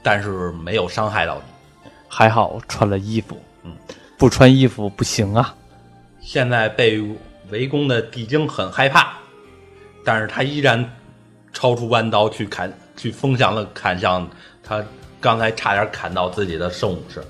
[0.03, 1.89] 但是没有伤害到你。
[2.09, 3.73] 还好穿了衣服，嗯，
[4.17, 5.55] 不穿衣服不行啊。
[6.19, 7.01] 现在被
[7.49, 9.13] 围攻的地精很害怕，
[10.03, 10.83] 但是他依然
[11.53, 14.27] 超出弯刀去砍，去风向的砍向
[14.63, 14.83] 他
[15.19, 17.23] 刚才差点砍到自己的圣武士。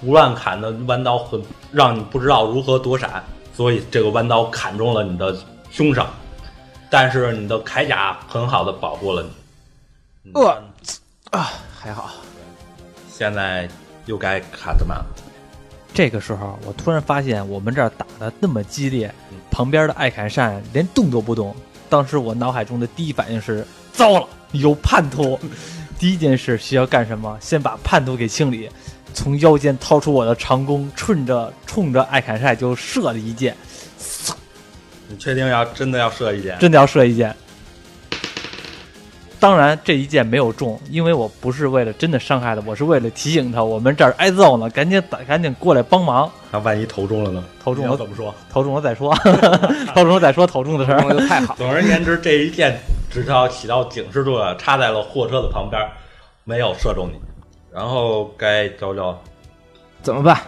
[0.00, 3.22] 胡乱砍的弯刀很让你不知道如何躲闪，
[3.54, 5.36] 所以这个弯刀砍中了你的
[5.70, 6.08] 胸上，
[6.90, 9.22] 但是你的铠甲很好的保护了
[10.22, 10.32] 你。
[10.34, 10.62] 呃
[11.30, 12.10] 啊，还好。
[13.08, 13.68] 现在
[14.06, 15.06] 又该卡德曼了。
[15.94, 19.12] 这个时候，我突然发现我们这儿打的那么激烈，
[19.50, 21.54] 旁边的艾坎善连动都不动。
[21.88, 25.38] 当时我脑海中的第一反应是：糟了，有叛徒！
[25.98, 27.36] 第一件事需要干什么？
[27.40, 28.68] 先把叛徒给清理。
[29.14, 33.54] 从腰间掏出我的长弓，顺着冲着艾坎晒就射了一箭，
[35.06, 36.58] 你确定要真的要射一箭？
[36.58, 37.36] 真的要射一箭。
[39.42, 46.30] 当然，这一箭没有中，因为我不是为了真的伤害他，我是为了提醒他，我们这儿挨揍呢，赶紧打，赶紧过来帮忙。
[46.52, 47.42] 那万一投中了呢？
[47.60, 48.32] 投中了怎么说？
[48.52, 49.12] 投中了再说，
[49.92, 51.12] 投中了再说投中的事这儿。
[51.12, 51.56] 就太好。
[51.56, 52.78] 总而言之，这一箭
[53.10, 55.82] 只要起到警示作用，插在了货车的旁边，
[56.44, 57.18] 没有射中你。
[57.72, 59.20] 然后该教教，
[60.04, 60.38] 怎么办？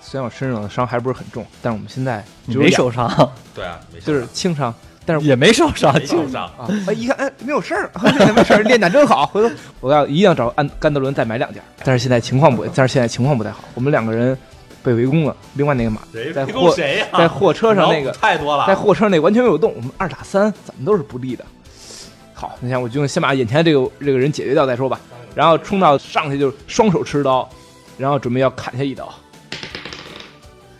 [0.00, 3.10] 虽然我身上的伤还不是很重，但是我们现在没受伤，
[3.52, 4.72] 对啊，没就是轻伤，
[5.04, 6.44] 但是也没受伤，没受伤。
[6.44, 7.90] 啊，哎，一看，哎，没有事儿，
[8.34, 9.26] 没事儿，练胆真好。
[9.32, 11.62] 回头我要一定要找安甘德伦再买两件。
[11.84, 14.36] 但是现在情况不，但是现在情况不太好，我们两个人
[14.82, 15.36] 被围攻了。
[15.54, 17.06] 另外那个马谁在货谁呀？
[17.18, 21.44] 在货车上那个太多了，在货车上那完全没有动，我们二打三怎么都是不利的。
[22.34, 25.00] 好，你看我就先把眼前这个这个人解决掉再说吧，
[25.34, 27.48] 然后冲到上去就双手持刀，
[27.98, 29.12] 然后准备要砍下一刀。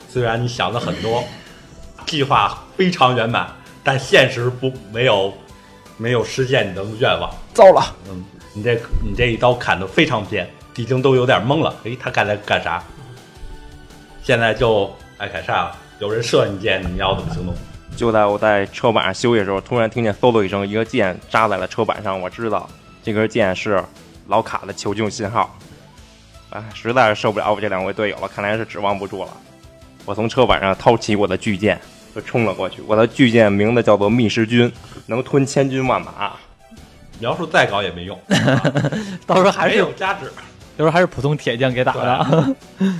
[0.09, 1.25] 虽然你想的很多，
[2.07, 3.47] 计划非常圆满，
[3.85, 5.33] 但现实不没有
[5.97, 7.31] 没有实现你的愿望。
[7.55, 11.75] 糟了，嗯，你这你这一刀砍得非常偏，地精都有点懵了。
[11.85, 12.83] 诶，他刚才干啥？
[14.23, 17.55] 现在就艾凯撒了，有人射你箭，你要怎么行动？
[17.97, 22.19] 就在我在车板上休息的时候，突然听见嗖的一声，一个箭扎在了车板上。
[22.19, 22.69] 我知道
[23.03, 23.83] 这根箭是
[24.29, 25.55] 老卡的求救信号。
[26.51, 29.31] 哎，实在是受不了我这两位队友了，看来是指望不住了。
[30.05, 31.81] 我从车板上掏起我的巨剑，
[32.15, 32.81] 就冲了过去。
[32.87, 34.71] 我的巨剑名字叫做密室军，
[35.07, 36.33] 能吞千军万马。
[37.19, 38.19] 描述再高也没用，
[39.27, 40.27] 到时候还没是有加值。
[40.77, 42.57] 到时候还是普通铁匠给打的。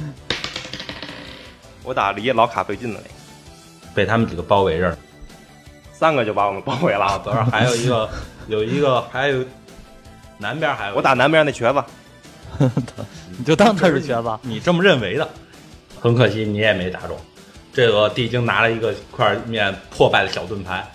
[1.83, 3.15] 我打离老卡最近的那个，
[3.95, 4.97] 被他们几个包围着，
[5.93, 7.19] 三个就把我们包围啊，了。
[7.25, 8.09] 等会儿还有一个，
[8.47, 9.45] 有一个，还有
[10.39, 11.83] 南边还有，我打南边那瘸子，
[13.37, 14.39] 你就当他是瘸子。
[14.43, 15.29] 你这么认为的，
[16.01, 17.19] 很可惜你也没打中。
[17.73, 20.87] 这个地精拿了一个块面破败的小盾牌，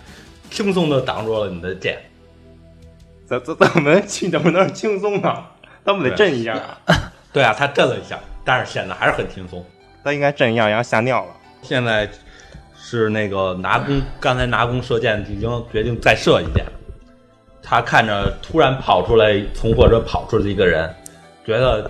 [0.52, 1.98] 轻松的挡住了你的剑。
[3.26, 4.00] 怎怎怎么
[4.32, 5.44] 怎么能轻松呢？
[5.84, 6.54] 他们得震一下
[6.86, 7.12] 啊！
[7.34, 9.66] 对啊，他震了一下，但是显得还是很轻松。
[10.04, 11.32] 他应该震一下，然后吓尿了。
[11.62, 12.10] 现在
[12.78, 16.64] 是那个拿弓，刚才拿弓射箭的地精决定再射一箭。
[17.62, 20.94] 他看着突然跑出来，从货车跑出来的一个人，
[21.46, 21.90] 觉得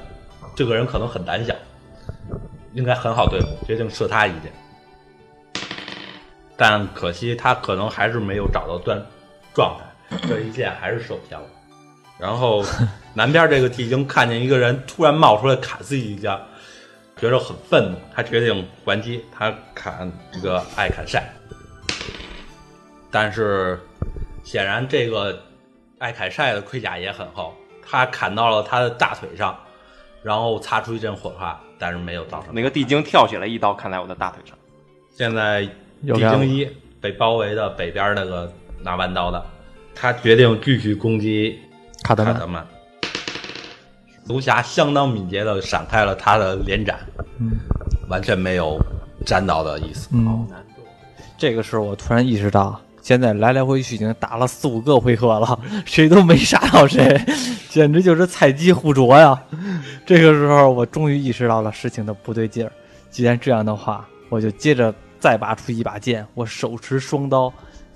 [0.55, 1.53] 这个人可能很胆小，
[2.73, 4.51] 应该很好对付，决定射他一箭。
[6.58, 8.99] 但可惜他可能还是没有找到状
[9.53, 9.78] 状
[10.10, 11.45] 态，这一箭还是射偏了。
[12.18, 12.66] 然后
[13.14, 16.41] 南边这个地精看见一个人突然冒出来砍自己一下，
[17.16, 21.24] 觉得很愤怒，他决定还击，他砍这个爱凯晒。
[23.12, 23.80] 但是
[24.43, 25.41] 显然这个
[25.99, 27.53] 爱凯晒的盔甲也很厚，
[27.88, 29.55] 他砍到了他的大腿上，
[30.24, 34.58] 然后擦出一阵火花，但是没有造成那个地精跳起来，一刀砍在我的大腿上。
[35.16, 35.68] 现在
[36.01, 36.67] 地有干精一
[36.99, 38.51] 被包围的北边那个
[38.83, 39.43] 拿弯刀的，
[39.95, 41.57] 他决定继续攻击
[42.03, 42.65] 卡德曼。
[44.27, 46.99] 卢霞相当敏捷的闪开了他的连斩，
[47.39, 47.51] 嗯
[48.09, 48.77] 完全没有
[49.25, 50.09] 沾到的意思。
[50.11, 50.45] 嗯，
[51.37, 57.17] 这个时候我突然意识到，现在来来回去已经打了四五个回合了，谁都没杀到谁，
[57.69, 59.41] 简直就是菜鸡互啄呀！
[60.05, 62.71] 这个时候我终于意识到了事情的不对劲儿。
[63.09, 67.51] 既然这样的话，我就接着再拔出一把剑，我手持双刀，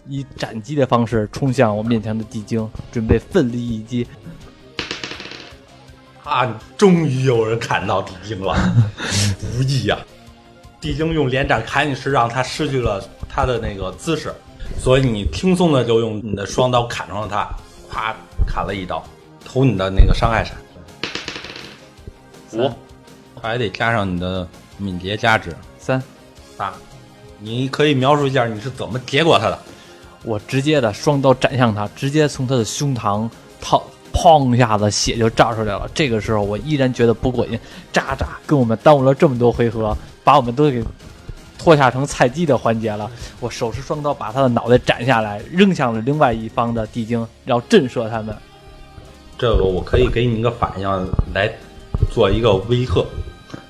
[0.08, 4.08] 以斩击的方式冲向我面前的地精，准备奋力一击。
[6.24, 8.56] 啊，终于有人砍到地精了，
[9.42, 9.98] 无意呀、
[10.80, 14.34] 地精用连斩砍你时让他失去了他的那个姿势，
[14.78, 17.50] 所以你轻松的就用你的双刀砍中了他，
[17.90, 18.16] 啪
[18.46, 19.04] 砍了一刀，
[19.44, 20.56] 投你的那个伤害闪。
[22.54, 22.72] 五，
[23.42, 24.48] 还得加上你的
[24.78, 26.02] 敏捷加值三，
[26.56, 26.74] 八。
[27.44, 29.60] 你可以描述一下你是怎么结果他的？
[30.24, 33.28] 我直接的双刀斩向他，直接从他的胸膛
[33.60, 33.82] 掏，
[34.14, 35.90] 砰一下子血就炸出来了。
[35.96, 37.60] 这个时候我依然觉得不过瘾，
[37.92, 40.84] 渣渣跟我们耽误了这么多回合，把我们都给
[41.58, 43.10] 拖下成菜鸡的环节了。
[43.40, 48.36] 我手持双刀把他的脑袋斩下来，扔向了另外一方的地精，要震慑他们。
[49.40, 51.52] 这个我可以给你一个反应来
[52.12, 53.04] 做一个威吓，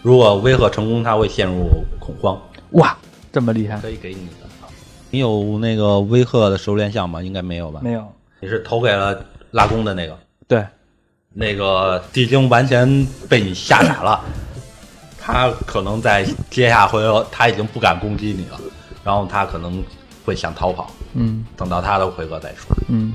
[0.02, 2.38] 如果威吓成功，他会陷入恐慌。
[2.72, 2.98] 哇，
[3.32, 3.78] 这么厉害？
[3.80, 4.48] 可以给你的。
[5.10, 7.22] 你有那个威赫的熟练项吗？
[7.22, 7.82] 应该没有吧？
[7.84, 8.08] 没有？
[8.40, 10.18] 你是投给了拉弓的那个，
[10.48, 10.66] 对，
[11.34, 14.24] 那个地精完全被你吓傻了，
[15.20, 18.60] 他可能在接下回合他已经不敢攻击你了，
[19.04, 19.84] 然后他可能
[20.26, 22.76] 会想逃跑，嗯等到他的回合再说。
[22.88, 23.14] 嗯，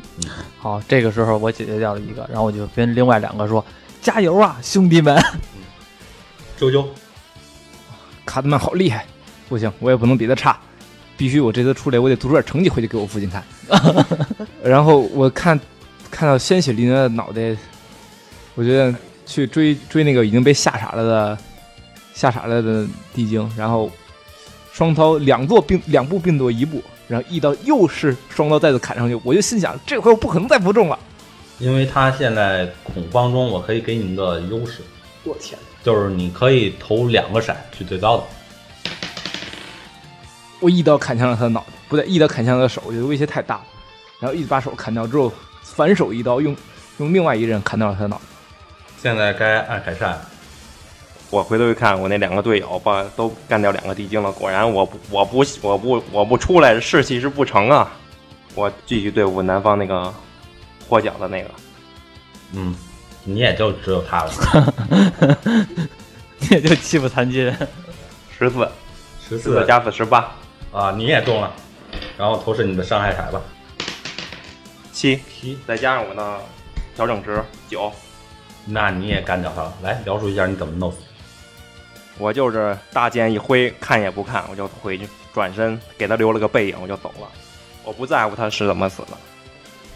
[0.58, 3.64] 好，这个时候我解决掉了一个，然后我就跟另外两个说
[4.02, 5.16] ：“加油啊，兄弟们！”
[6.60, 6.84] 啾啾，
[8.24, 9.06] 卡德曼好厉害，
[9.48, 10.58] 不行，我也不能比他差，
[11.16, 13.44] 必须我这次出来，我得读出点成绩回去给我父亲看。
[14.62, 15.58] 然后我看
[16.10, 17.56] 看到鲜血淋漓的脑袋，
[18.54, 18.94] 我觉得
[19.24, 21.38] 去追追那个已经被吓傻了的
[22.14, 23.90] 吓傻了的地精，然后
[24.72, 30.98] 双刀两座并两步并作一步，然后一刀又是双刀再次砍上去，我就心想这回我不可能再不中了。
[31.58, 34.80] 因为他现在恐慌中，我可以给你一个优势，
[35.24, 35.58] 我天！
[35.82, 38.24] 就是你可以投两个闪去对刀的。
[40.60, 43.64] 我一刀砍向了他的脑袋，不对，一刀砍向了他的手，我觉得威胁太大了。
[44.18, 45.32] 然后一把手砍掉之后，
[45.62, 46.56] 反手一刀用
[46.98, 48.22] 用另外一刃砍掉了他的脑袋。
[49.02, 50.18] 现在该按凯善，
[51.30, 54.32] 我回头一看，我那两个队友把都干掉两个地精了。
[54.32, 57.92] 果然我不我不我不我不出来，士气是不成啊！
[58.54, 60.12] 我继续对付南方那个
[60.88, 61.50] 跛脚的那个。
[62.52, 62.74] 嗯，
[63.24, 64.32] 你也就只有他了，
[66.38, 67.54] 你也就欺负残疾人。
[68.38, 68.68] 十四，
[69.28, 70.32] 十十四加四十八，
[70.72, 71.52] 啊，你也中了，
[72.18, 73.40] 然后投射你的伤害牌吧，
[74.92, 76.40] 七，七，再加上我的
[76.94, 77.90] 调整值九，
[78.64, 79.74] 那你也干掉他了。
[79.82, 80.98] 来描述一下你怎么弄死。
[82.18, 87.28] 我就是大剑一挥，看也不看，我就回去转身给他留了个背影，我就走了。
[87.84, 89.08] 我不在乎他是怎么死的。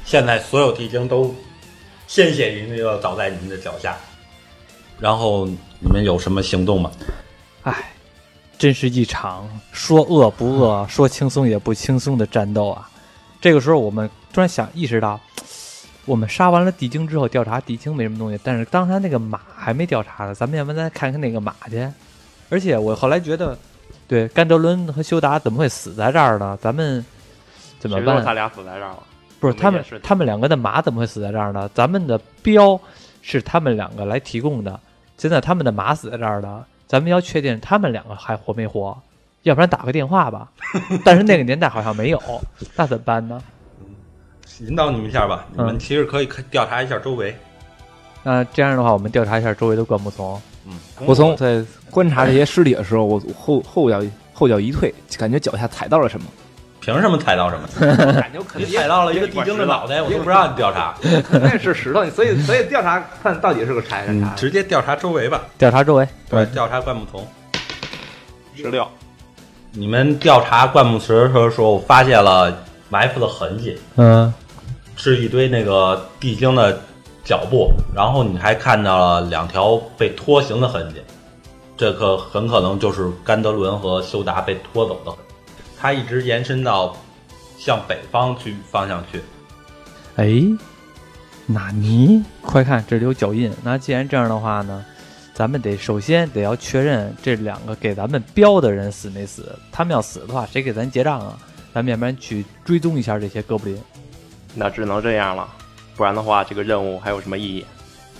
[0.04, 1.34] 现在所有地精都
[2.06, 3.96] 鲜血淋漓的倒在你们的脚下，
[4.98, 6.90] 然后你们有什么行动吗？
[7.62, 7.92] 唉，
[8.60, 12.90] 真是一场说饿不饿，说轻松也不轻松的战斗啊！
[13.40, 15.18] 这个时候，我们突然想意识到，
[16.04, 21.88] 我们杀完了地精之后，调查地精没什么东西，但是刚才那个马还没调查呢，咱们要不然再看看那个马去。
[22.50, 23.58] 而且我后来觉得，
[24.06, 26.58] 对甘德伦和修达怎么会死在这儿呢？
[26.60, 27.02] 咱们
[27.78, 28.04] 怎么办？
[28.04, 29.02] 谁说他俩死在这儿了？
[29.38, 31.66] 不是他们他们两个的马怎么会死在这儿呢？
[31.72, 32.78] 咱们的标
[33.22, 34.78] 是他们两个来提供的，
[35.16, 39.00] 现在他们的马死在这儿了，咱们要确定他们两个还活没活，
[39.44, 40.50] 要不然打个电话吧。
[41.06, 42.20] 但是那个年代好像没有，
[42.74, 43.40] 那怎么办呢？
[44.58, 47.32] 引导你们一下吧，你们嗯其实可以看调查一下周围。
[48.24, 50.42] 那这样的话，我们调查一下周围的灌木丛。
[50.66, 50.72] 嗯，
[51.06, 56.26] 我从在观察这些尸体的时候，我后后脚后脚一退，感觉脚下踩到了什么。
[56.80, 57.68] 凭什么踩到什么？
[58.20, 60.94] 感觉可你踩到了一个地精的脑袋，我都不让你调查。
[61.30, 63.98] 那是石头， 所以所以调查看到底是个啥。
[64.36, 65.42] 直接调查周围吧。
[65.58, 67.26] 调查周围，对，调查灌木丛。
[68.56, 68.86] 十六，
[69.72, 72.52] 你们调查灌木池的时候，发现了
[72.88, 74.32] 埋伏的痕迹，嗯，
[74.96, 76.78] 是一堆那个地精的
[77.24, 81.00] 脚步，然后你还看到了两条被拖行的痕迹，
[81.76, 85.29] 这可很可能就是甘德伦和修达被拖走的痕迹。
[85.80, 86.94] 它一直延伸到
[87.58, 89.22] 向北方去方向去。
[90.16, 90.44] 哎，
[91.46, 92.22] 纳尼？
[92.42, 93.50] 快看，这里有脚印。
[93.62, 94.84] 那既然这样的话呢，
[95.32, 99.58] 咱们得首先得要确认这两个给咱们标的人死没死。
[99.72, 101.38] 他们要死的话，谁给咱结账啊？
[101.72, 103.80] 咱们要不然去追踪一下这些哥布林。
[104.54, 105.48] 那只能这样了，
[105.96, 107.64] 不然的话，这个任务还有什么意义？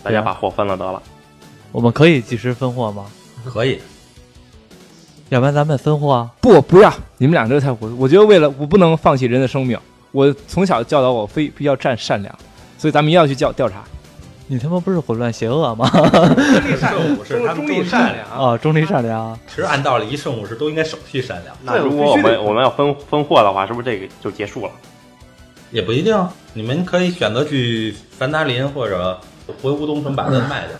[0.03, 1.03] 大家把货分了得了。
[1.73, 3.07] 我们可以及时分货吗？
[3.45, 3.81] 可以，
[5.31, 6.31] 要不然咱们分货啊？
[6.41, 6.93] 不，不要！
[7.18, 7.97] 你们俩这个太糊涂。
[7.97, 9.78] 我觉得为了我不能放弃人的生命，
[10.11, 12.37] 我从小教导我非必要占善良，
[12.76, 13.85] 所以咱们一定要去调调查。
[14.49, 15.89] 你他妈不是混乱邪恶吗？
[16.81, 18.28] 圣武士他们中立善良。
[18.28, 19.39] 啊， 中立善良。
[19.47, 24.72] 其实按道理，一圣武士都应该手续善良，那如果我们我们要分分货的话，是不是这个就结束了？
[25.70, 26.28] 也不一定。
[26.55, 29.16] 你们可以选择去凡达林或者
[29.62, 30.76] 回乌东城把它卖掉。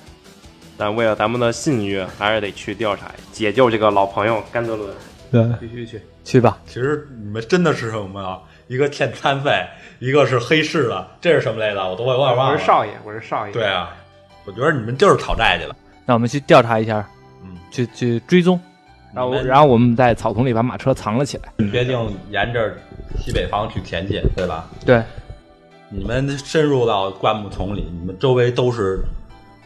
[0.81, 4.91] 但为了咱们的信誉，还是得去调查，解救这个老朋友甘德伦。
[5.31, 6.01] 对，必须去。
[6.25, 6.59] 去吧。
[6.67, 8.41] 其实你们真的是什么啊？
[8.67, 9.63] 一个欠餐费，
[9.99, 11.87] 一个是黑市的，这是什么来的？
[11.87, 12.55] 我都我有点忘了。
[12.55, 13.53] 我是少爷，我是少爷。
[13.53, 13.95] 对啊，
[14.47, 15.77] 我觉得你们就是讨债去了。
[16.07, 17.07] 那我们去调查一下，
[17.45, 18.59] 嗯，去去追踪。
[19.15, 21.53] 然后然后我们在草丛里把马车藏了起来。
[21.71, 22.75] 决定沿着
[23.19, 24.67] 西北方去前进，对吧？
[24.87, 25.03] 对，
[25.91, 29.01] 你们深入到灌木丛里，你们周围都是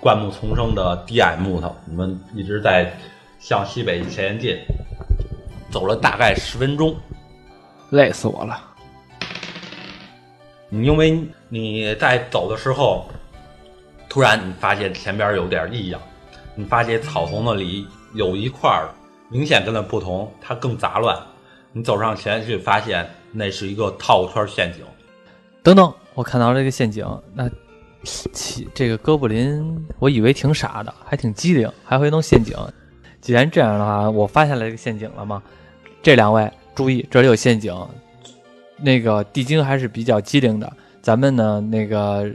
[0.04, 2.94] 灌木丛生的低矮木头，你们一直在
[3.38, 4.58] 向西北前进，
[5.70, 6.94] 走了大概十分钟。
[7.88, 8.62] 累死我了。
[10.68, 13.08] 你因为你在走的时候，
[14.06, 15.98] 突然你发现前边有点异样，
[16.54, 18.90] 你发现草丛那里有一块儿
[19.30, 21.18] 明显跟那不同，它更杂乱。
[21.72, 24.84] 你走上前去，发现那是一个套圈陷阱。
[25.62, 27.48] 等等，我看到这个陷阱，那
[28.04, 32.56] 其这个哥布林，我以为挺傻的，还挺机灵，还会弄陷阱。
[33.20, 35.42] 既然这样的话，我发现了这个陷阱了吗？
[36.02, 37.74] 这两位注意，这里有陷阱。
[38.76, 42.30] 那个地精还是比较机灵的，咱们呢，那个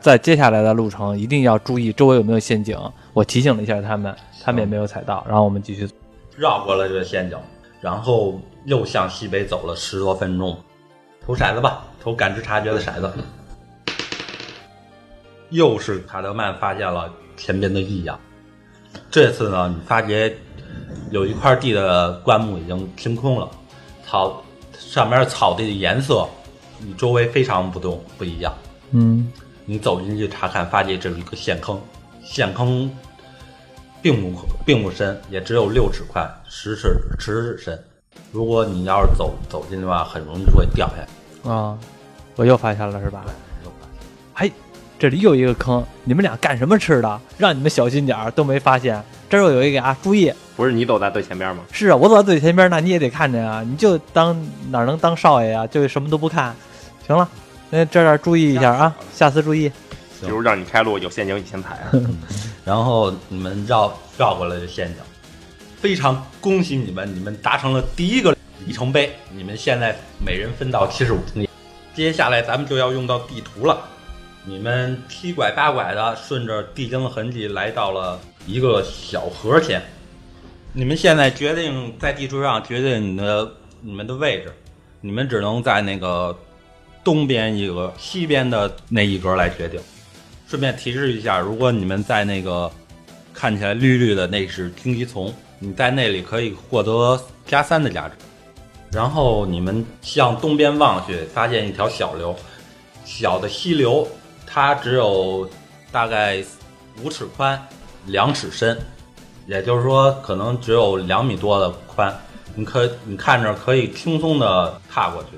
[0.00, 2.78] 在接下来的路程一定要注意周围有没有陷阱。
[3.12, 5.24] 我提醒了一下他们，他们也没有踩到。
[5.26, 5.88] 然后我们继续。
[6.36, 7.38] 绕过了这个陷阱，
[7.80, 10.56] 然后又向西北走了十多分钟。
[11.24, 13.10] 投骰子吧，投感知察觉的骰子。
[15.54, 18.18] 又是卡德曼发现了前边的异样。
[19.08, 20.36] 这次呢，你发觉
[21.12, 23.48] 有一块地的灌木已经清空了，
[24.04, 24.42] 草
[24.76, 26.28] 上面草地的颜色
[26.84, 28.52] 与周围非常不同不一样。
[28.90, 29.32] 嗯，
[29.64, 31.80] 你走进去查看，发现这是一个陷坑，
[32.24, 32.90] 陷坑
[34.02, 37.84] 并不并不深，也只有六尺宽，十尺十尺深。
[38.32, 41.52] 如果你要是走走进去的话，很容易就会掉下来。
[41.52, 41.78] 啊，
[42.34, 43.24] 我又发现了是吧？
[44.94, 47.20] 哎，这里又一个坑，你们俩干什么吃的？
[47.36, 49.02] 让你们小心点儿，都没发现。
[49.28, 50.32] 这儿又有一个啊，注意！
[50.56, 51.62] 不是你走在最前边吗？
[51.72, 53.62] 是啊，我走在最前边，那你也得看着呀。
[53.66, 54.36] 你就当
[54.70, 55.66] 哪能当少爷啊？
[55.66, 56.54] 就什么都不看。
[57.06, 57.28] 行了，
[57.70, 59.70] 那这儿注意一下啊，下次注意。
[60.20, 61.78] 行就是让你开路，有陷阱你先踩。
[62.64, 64.96] 然后你们绕绕过了这陷阱，
[65.80, 68.34] 非常恭喜你们，你们达成了第一个
[68.64, 69.12] 里程碑。
[69.32, 71.50] 你们现在每人分到七十五经验。
[71.94, 73.78] 接下来咱们就要用到地图了。
[74.46, 79.82] 你们七拐八拐的顺着地精的痕迹来到了一个小河前。
[80.74, 84.52] 你们现在决定在地图上决定你的你们的位置，
[85.00, 86.36] 你们只能在那个
[87.02, 89.80] 东边一格、西边的那一格来决定。
[90.46, 92.70] 顺便提示一下，如果你们在那个
[93.32, 98.14] 看起来绿绿的，那是荆棘丛，你在那里可以获得加三的价值。
[98.92, 102.36] 然后你们向东边望去，发现一条小流，
[103.06, 104.06] 小的溪流，
[104.54, 105.50] 它只有
[105.90, 106.40] 大概
[107.02, 107.60] 五尺宽，
[108.06, 108.78] 两尺深，
[109.48, 112.16] 也就是说可能只有两米多的宽。
[112.54, 115.30] 你可你看着可以轻松的踏过去。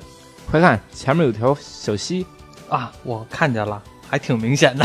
[0.50, 2.26] 快看，前面有条小溪，
[2.68, 4.84] 啊，我看见了，还挺明显的。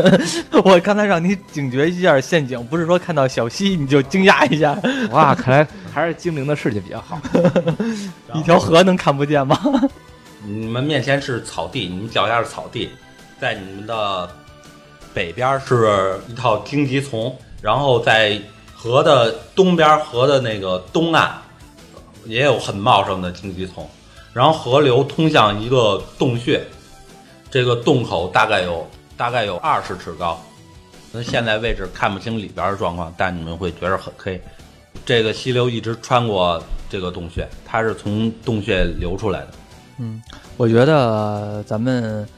[0.64, 4.74] 我刚才让你警觉一下陷阱，不是说看到小溪你就惊讶一下，
[5.10, 7.20] 哇，看来还是精灵的视觉比较好。
[8.32, 9.60] 一条河能看不见吗？
[10.42, 12.88] 你们面前是草地，你们脚下是草地，
[13.40, 14.28] 在你们的
[15.14, 18.40] 北边是一套荆棘丛，然后在
[18.74, 21.32] 河的东边，河的那个东岸
[22.24, 23.88] 也有很茂盛的荆棘丛，
[24.32, 26.64] 然后河流通向一个洞穴，
[27.50, 28.86] 这个洞口大概有
[29.16, 30.40] 大概有二十尺高，
[31.10, 34.40] 那现在位置看不清里边的状况，但你们会觉得很黑。
[35.04, 39.48] 这个溪流一直穿过这个洞穴，它是从洞穴流出来的。
[39.98, 40.22] 嗯，
[40.56, 42.28] 我觉得咱们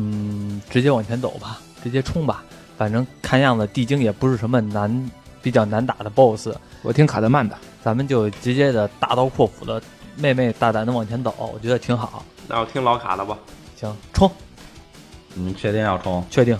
[0.00, 2.42] 嗯直接往前走吧，直接冲吧。
[2.78, 5.10] 反正看样子地精也不是什么难
[5.42, 9.82] 比较难打的 BOSS，我听卡德曼的，咱们就直接的大刀阔斧的
[10.16, 12.24] 妹妹大胆的往前走，我觉得挺好。
[12.48, 13.38] 那我听老卡的吧。
[13.76, 14.30] 行，冲，
[15.34, 16.24] 你们确定要冲？
[16.30, 16.58] 确定。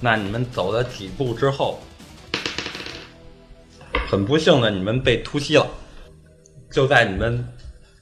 [0.00, 1.78] 那你们走了几步之后，
[4.08, 5.66] 很不幸的，你们被突袭了。
[6.70, 7.46] 就在你们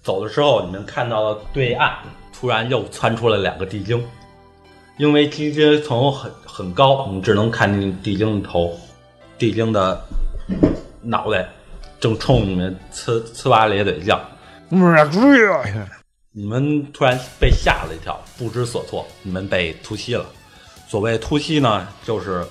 [0.02, 1.94] 走的时候，你们看到了对岸
[2.32, 4.02] 突然又窜出了两个地精，
[4.96, 8.78] 因为地精层很很高，你只能看见地精的头，
[9.36, 10.00] 地精的
[11.02, 11.48] 脑袋
[11.98, 14.20] 正冲你们呲呲哇咧嘴叫。
[14.68, 20.26] 你们突然被吓了一跳，不知所措，你们被突袭了。
[20.88, 22.44] 所谓突袭呢，就是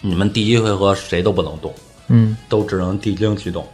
[0.00, 1.74] 你们第一回合谁都不能动，
[2.08, 3.66] 嗯，都只能地精去动，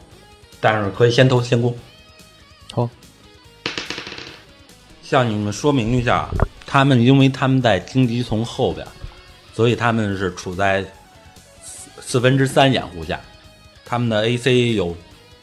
[0.60, 1.74] 但是可以先偷先攻。
[2.72, 2.88] 好，
[5.02, 6.28] 向你们说明一下，
[6.74, 8.84] 他们因为他们在荆棘丛后边，
[9.54, 10.84] 所以他们是处在
[11.62, 13.20] 四四分之三掩护下，
[13.84, 14.92] 他们的 AC 有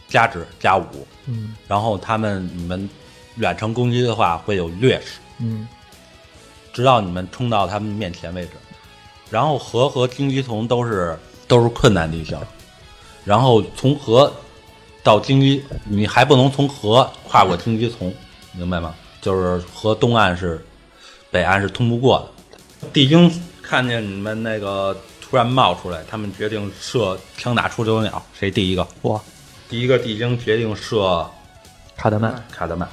[0.09, 0.84] 加值加五，
[1.27, 2.89] 嗯然后他们你们
[3.38, 5.65] 远程攻击的话会有劣势，嗯
[6.73, 8.51] 直到你们冲到他们面前为止。
[9.29, 11.17] 然后河和荆棘丛都是
[11.47, 12.38] 都是困难地形，
[13.23, 14.29] 然后从河
[15.01, 18.13] 到荆棘，你还不能从河跨过荆棘丛，
[18.51, 18.93] 明白吗？
[19.21, 20.61] 就是河东岸是
[21.32, 22.88] 北岸是通不过的。
[22.89, 28.86] 地精看见你们那个突然冒出来，他们决定射枪打出九鸟，谁第一个？
[29.01, 29.23] 我
[29.69, 31.25] 第一个地精决定射
[31.95, 32.88] 卡德曼，卡德曼。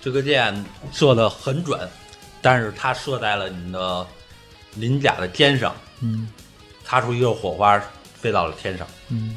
[0.00, 1.78] 这个箭射的很准，
[2.40, 4.06] 但是它射在了你的
[4.74, 6.30] 鳞甲的肩上，嗯
[6.84, 7.78] 擦出一个火花，
[8.14, 8.86] 飞到了天上。
[9.10, 9.36] 嗯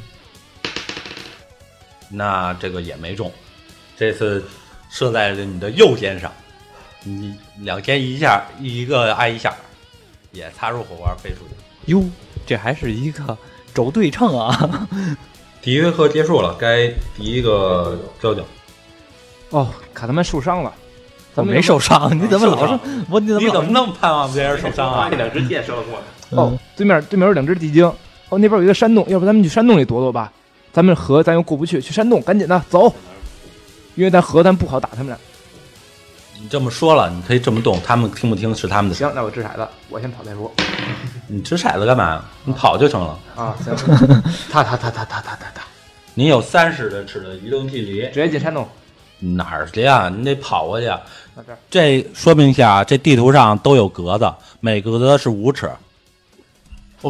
[2.13, 3.31] 那这个也没中，
[3.97, 4.45] 这次
[4.89, 6.31] 射在了你的右肩上，
[7.03, 9.53] 你两天一下，一个挨一下，
[10.31, 11.91] 也擦出火花飞出去。
[11.91, 12.03] 哟，
[12.45, 13.37] 这还是一个
[13.73, 14.87] 轴对称啊！
[15.61, 18.43] 第一回合结束了，该第一个交警。
[19.49, 20.73] 哦，卡特曼受伤了，
[21.33, 22.79] 怎么没受伤，你怎么老是
[23.09, 23.19] 我？
[23.19, 25.09] 你怎么你怎么那么盼望别人受伤啊？
[25.15, 26.41] 两只箭射了过来。
[26.41, 27.85] 哦，对面对面有两只地精，
[28.29, 30.31] 哦，那边有一个山洞，要不咱们去山洞里躲躲吧？
[30.71, 32.93] 咱们河咱又过不去，去山洞，赶紧的走，
[33.95, 35.17] 因为咱河咱不好打他们俩。
[36.41, 39.03] 你这么说了，你可以这么动，他们听不听是他们的事。
[39.03, 40.51] 行，那我掷骰子，我先跑再说。
[41.27, 42.25] 你掷骰子干嘛？
[42.43, 43.19] 你跑就成了。
[43.35, 43.75] 啊，行，
[44.49, 45.61] 踏踏踏踏踏踏踏踏，
[46.15, 48.67] 你有三十的尺的移动距离直，接进山洞，
[49.19, 50.09] 哪儿去呀？
[50.09, 50.99] 你得跑过去啊。
[51.69, 52.01] 这。
[52.01, 55.69] 这说明一下啊，这地图上都有格子，每个格子是五尺，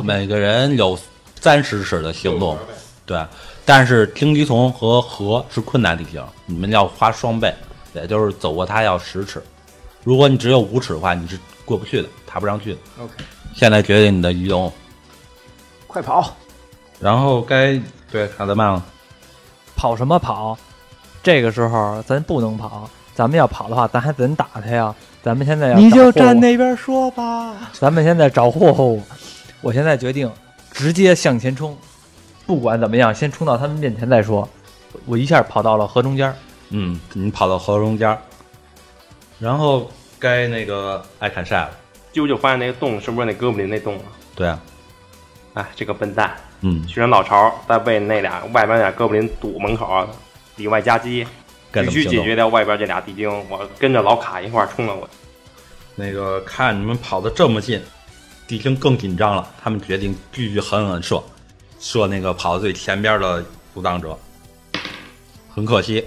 [0.04, 1.00] 每个人有
[1.40, 2.58] 三十尺的行动。
[3.06, 3.26] 对，
[3.66, 7.54] 但是荆棘丛和河是困难地形，你们要花双倍，
[7.94, 9.42] 也就是走过它要十尺。
[10.04, 12.80] 如果你只有五尺的话，你是过不去的，爬不上去的。
[13.00, 13.14] OK，
[13.54, 14.72] 现在决定你的移动，
[15.88, 16.36] 快跑！
[17.00, 17.80] 然后该
[18.12, 18.84] 对卡德曼了。
[19.76, 20.58] 跑什么跑？
[21.24, 24.94] 这个时候咱不能跑，咱们要跑的话，咱还怎打他呀？
[25.24, 27.56] 咱们现在要你就站那边说吧。
[27.74, 29.02] 咱们现在找货物，
[29.62, 30.32] 我现在决定
[30.72, 31.78] 直接向前冲，
[32.48, 34.50] 不管怎么样，先冲到他们面前再说。
[35.06, 36.36] 我一下跑到了河中间儿，
[36.72, 38.18] 嗯，你跑到河中间儿，
[39.40, 41.72] 然后该那个艾坎晒了。
[42.14, 44.04] 啾啾发现那个洞是不是那哥布林那洞啊？
[44.36, 44.60] 对啊，
[45.54, 50.08] 哎，这个笨蛋，嗯，去人老巢，再被那俩外边俩哥布林堵门口，
[50.56, 51.26] 里外夹击，
[51.72, 53.30] 必须解决掉外边这俩地精。
[53.50, 55.14] 我跟着老卡一块儿冲了过去。
[55.96, 57.82] 那个看你们跑的这么近，
[58.48, 61.22] 地精更紧张了，他们决定继续狠狠射，
[61.80, 63.44] 射那个跑到最前边的
[63.74, 64.18] 阻挡者。
[65.54, 66.06] 很可惜，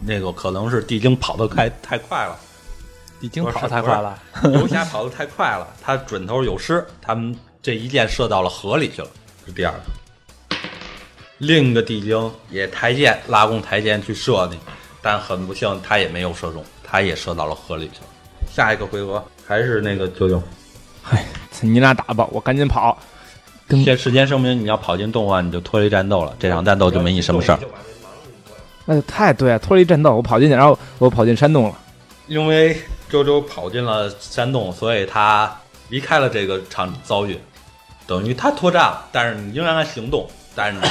[0.00, 2.38] 那个可能是地精跑得太太快了，
[3.20, 4.18] 地精跑太快了。
[4.44, 9.08] 游侠跑得太快了，他准头有失，他们这一箭射到了河里去了，
[9.46, 10.56] 是第二个。
[11.38, 14.58] 另一个地精也抬箭拉弓抬箭去射你，
[15.02, 18.06] 但很不幸他也没有射中，他也射到了河里去了。
[18.50, 20.42] 下一个回合还是那个九九，
[21.02, 21.24] 嗨，
[21.60, 22.96] 你俩打吧，我赶紧跑。
[23.84, 27.58] 先事先声明，你要跑进洞啊，你就脱离战斗了，这场战斗就没你什么事儿。
[28.86, 31.78] 那就太对了，脱离战斗，我跑进去，然后我跑进山洞了。
[32.28, 35.54] 因为周周跑进了山洞，所以他
[35.90, 37.38] 离开了这个场遭遇，
[38.06, 39.04] 等于他脱战了。
[39.12, 40.86] 但是你仍然行动，但是你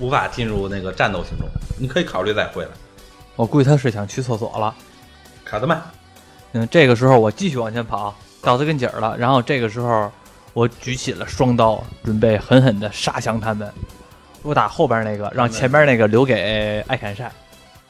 [0.00, 1.48] 无无法进入那个战斗行动。
[1.78, 2.70] 你可以考虑再回来。
[3.36, 4.74] 我估计他是想去厕所了。
[5.44, 5.80] 卡德曼，
[6.52, 9.16] 嗯，这个时候我继续往前跑，到他跟前儿了。
[9.18, 10.10] 然后这个时候
[10.52, 13.72] 我举起了双刀，准备狠狠地杀向他们。
[14.46, 17.30] 我打后边那个，让前边那个留给艾坎晒。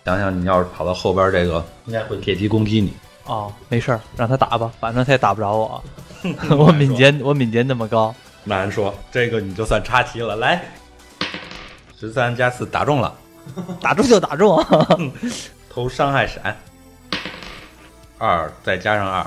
[0.05, 2.95] 想想你要是跑到后边，这个应该会借机攻击你。
[3.27, 5.85] 哦，没事儿，让他打吧，反正他也打不着我。
[6.57, 8.15] 我敏捷，我敏捷那么高。
[8.45, 10.37] 慢慢说，这个你就算插旗了。
[10.37, 10.65] 来，
[11.99, 13.13] 十三加四打中了，
[13.81, 14.65] 打中就打中，
[15.69, 16.57] 投伤害闪，
[18.17, 19.27] 二再加上二，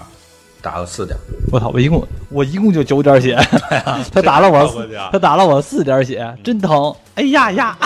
[0.62, 1.18] 打了四点。
[1.52, 1.70] 我操！
[1.74, 3.36] 我一共我一共就九点血，
[4.12, 6.94] 他打了我他打了我四点血，真疼！
[7.16, 7.78] 哎呀呀！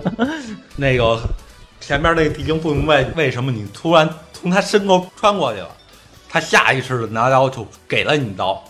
[0.76, 1.18] 那个
[1.80, 5.68] 前面那个地精不明白为什么你突然从他身后穿过去了，
[6.28, 8.62] 他下意识的拿刀就给了你一刀，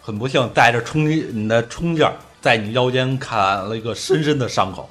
[0.00, 4.88] 很不幸带着冲击你的冲劲儿，在你腰间砍了一个深深的伤口。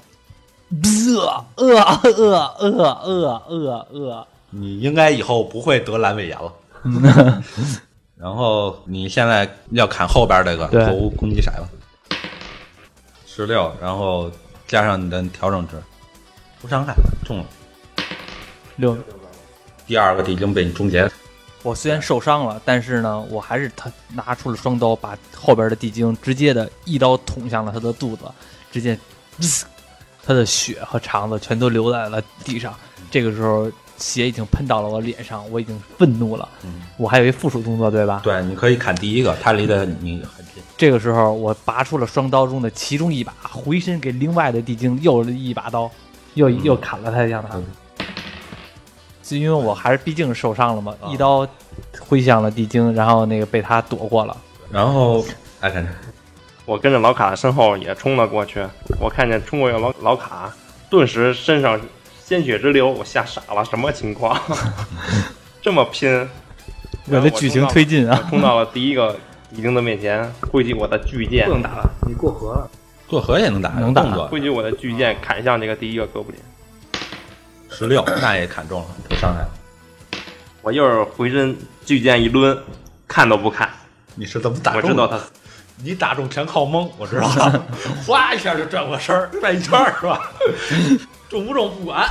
[0.71, 2.71] 呃呃呃呃
[3.03, 7.43] 呃呃呃，你应该以后不会得阑尾炎了。
[8.19, 12.17] 然后你现在要砍后边这个对投攻击骰子，
[13.25, 14.29] 十六，然后
[14.67, 15.81] 加上你的调整值，
[16.61, 16.93] 不伤害，
[17.23, 17.45] 中了。
[18.75, 18.97] 六。
[19.87, 21.09] 第二个地精被你终结，
[21.63, 28.25] 我虽然受伤了，但是呢，我还是他拿出了双刀，把后边的地精直接的一刀捅向了他的肚子，
[28.69, 28.99] 直接，
[29.39, 29.65] 嘶
[30.21, 32.75] 他的血和肠子全都流在了地上。
[33.09, 36.47] 这个时候，血已经喷到了我脸上，我已经愤怒了。
[36.63, 38.21] 嗯我还有一附属动作，对吧？
[38.23, 40.63] 对，你可以砍第一个，他离得你很近。
[40.77, 45.89] 这个时候，我拔出了双刀中的其中一把，回身给另外的地精又一把刀，
[46.33, 47.59] 又又砍了他一下他。
[49.21, 51.47] 就因为我还是毕竟受伤了嘛，啊一刀
[51.99, 54.35] 挥向了地精，然后那个被他躲过了。
[54.71, 55.23] 然后，
[55.59, 55.87] 哎，看
[56.65, 58.65] 我跟着老卡身后也冲了过去，
[58.99, 60.53] 我看见冲过去的老老卡，
[60.89, 61.79] 顿时身上
[62.29, 64.39] 鲜血直流，我吓傻了，什么情况？
[65.63, 66.29] 这么拼？
[67.07, 69.17] 为了剧情推进啊，冲到了第一个
[69.51, 72.69] 敌人的面前，挥起我的巨剑不，能打了，你过河了。
[73.07, 76.39] 过河也能打，能打挥起我的巨剑砍向这个第一个哥布林。
[77.71, 79.43] 十六，那也砍中了，得伤害。
[80.61, 82.55] 我又是回身巨剑一抡，
[83.07, 83.67] 看都不看，
[84.13, 84.95] 你是怎么打我中的？
[84.95, 85.19] 知道他
[85.81, 87.65] 你打中全靠蒙，我知道了，
[88.05, 90.31] 哗一下就转过身儿，转一圈是吧？
[91.29, 92.05] 中不中不管。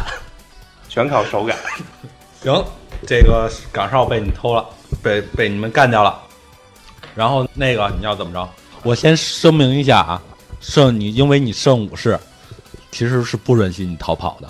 [0.89, 1.57] 全靠手感。
[2.41, 2.65] 行，
[3.07, 4.65] 这个岗哨被你偷了，
[5.03, 6.23] 被被你们干掉了。
[7.15, 8.49] 然后那个你要怎么着？
[8.85, 10.23] 我先声明一下啊，
[10.61, 12.17] 圣你因为你圣武士，
[12.93, 14.49] 其实是不允许你逃跑的，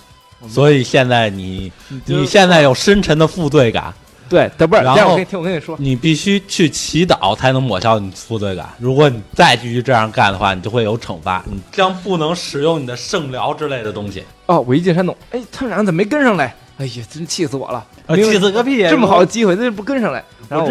[0.50, 1.72] 所以现在你
[2.04, 3.94] 你现在有深沉的负罪感，
[4.30, 8.68] 对，但不是，然后我跟你听，我跟你说，你必须去祈祷才能抹消你负罪感。
[8.78, 14.24] 如果你再继续这样干的话，你就会有惩罚，你将不能使用你的圣疗之类的东西。
[14.46, 16.54] 哦，我一进山洞，哎，他们俩怎么没跟上来？
[16.78, 17.84] 哎呀，真气死我了！
[18.14, 18.88] 气死个屁！
[18.88, 20.22] 这么好的机会，这不跟上来？
[20.48, 20.70] 然后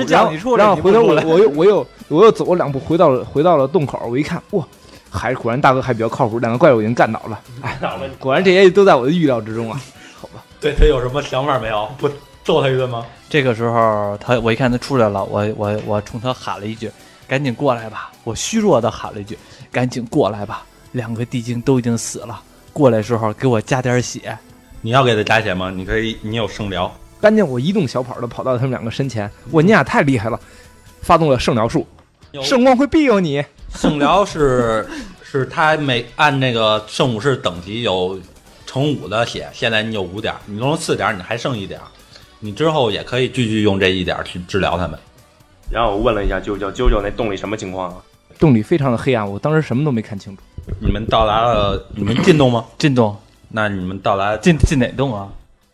[0.55, 4.66] 然后回头我我又我又我又走了两步，回到了回到了洞口，我一看，哇，
[5.10, 7.38] 还是果然大哥还比较靠谱，两个怪物已经干倒了。
[7.62, 7.78] 哎，
[8.18, 9.82] 果然这些都在我的预料之中啊。
[10.20, 11.88] 好吧对他有什么想法没有？
[11.99, 12.10] 不
[12.47, 13.05] 揍他一顿吗？
[13.29, 16.89] 这个时候，他我一看他出来了，我我我冲他喊了一句
[17.27, 19.37] ：“赶紧过来吧！”我虚弱的喊了一句
[19.69, 22.41] ：“赶紧过来吧！”两个地精都已经死了，
[22.71, 24.37] 过来时候给我加点血。
[24.79, 25.69] 你要给他加血吗？
[25.69, 26.89] 你可以，你有圣疗。
[27.19, 30.39] 赶紧我一动小跑的跑到他们两个身前，我你俩太厉害了，
[31.01, 31.85] 发动了圣疗术，
[32.41, 33.43] 圣光会庇佑你。
[33.75, 34.87] 圣疗是
[35.21, 38.17] 是他每按那个圣武士等级有
[38.65, 41.85] 乘五的血，现在你有五点，你用了四点，你还剩一点儿，
[42.39, 44.97] 你之后也可以继续用这一点儿去治疗他们。
[45.69, 47.97] 然后我问了一下啾啾，啾啾那洞里什么情况啊？
[48.39, 50.43] 洞里非常的黑暗，我当时什么都没看清楚。
[50.79, 52.65] 你们到达了，你们进洞吗？
[52.77, 53.15] 进洞
[53.49, 55.29] 那你们到达进进哪洞啊？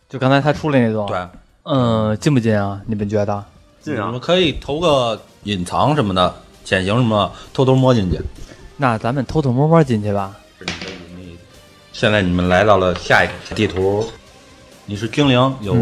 [0.08, 1.06] 就刚才他出来那洞。
[1.06, 1.18] 对，
[1.64, 2.80] 嗯，进不进啊？
[2.86, 3.44] 你们觉得？
[3.80, 4.20] 进啊你们！
[4.20, 6.34] 可以投个隐藏什么的，
[6.64, 8.18] 潜行什么，偷偷摸进去。
[8.76, 10.34] 那咱们偷偷摸摸进去吧。
[11.92, 14.04] 现在你们来到了下一个地图，
[14.86, 15.74] 你是精灵，有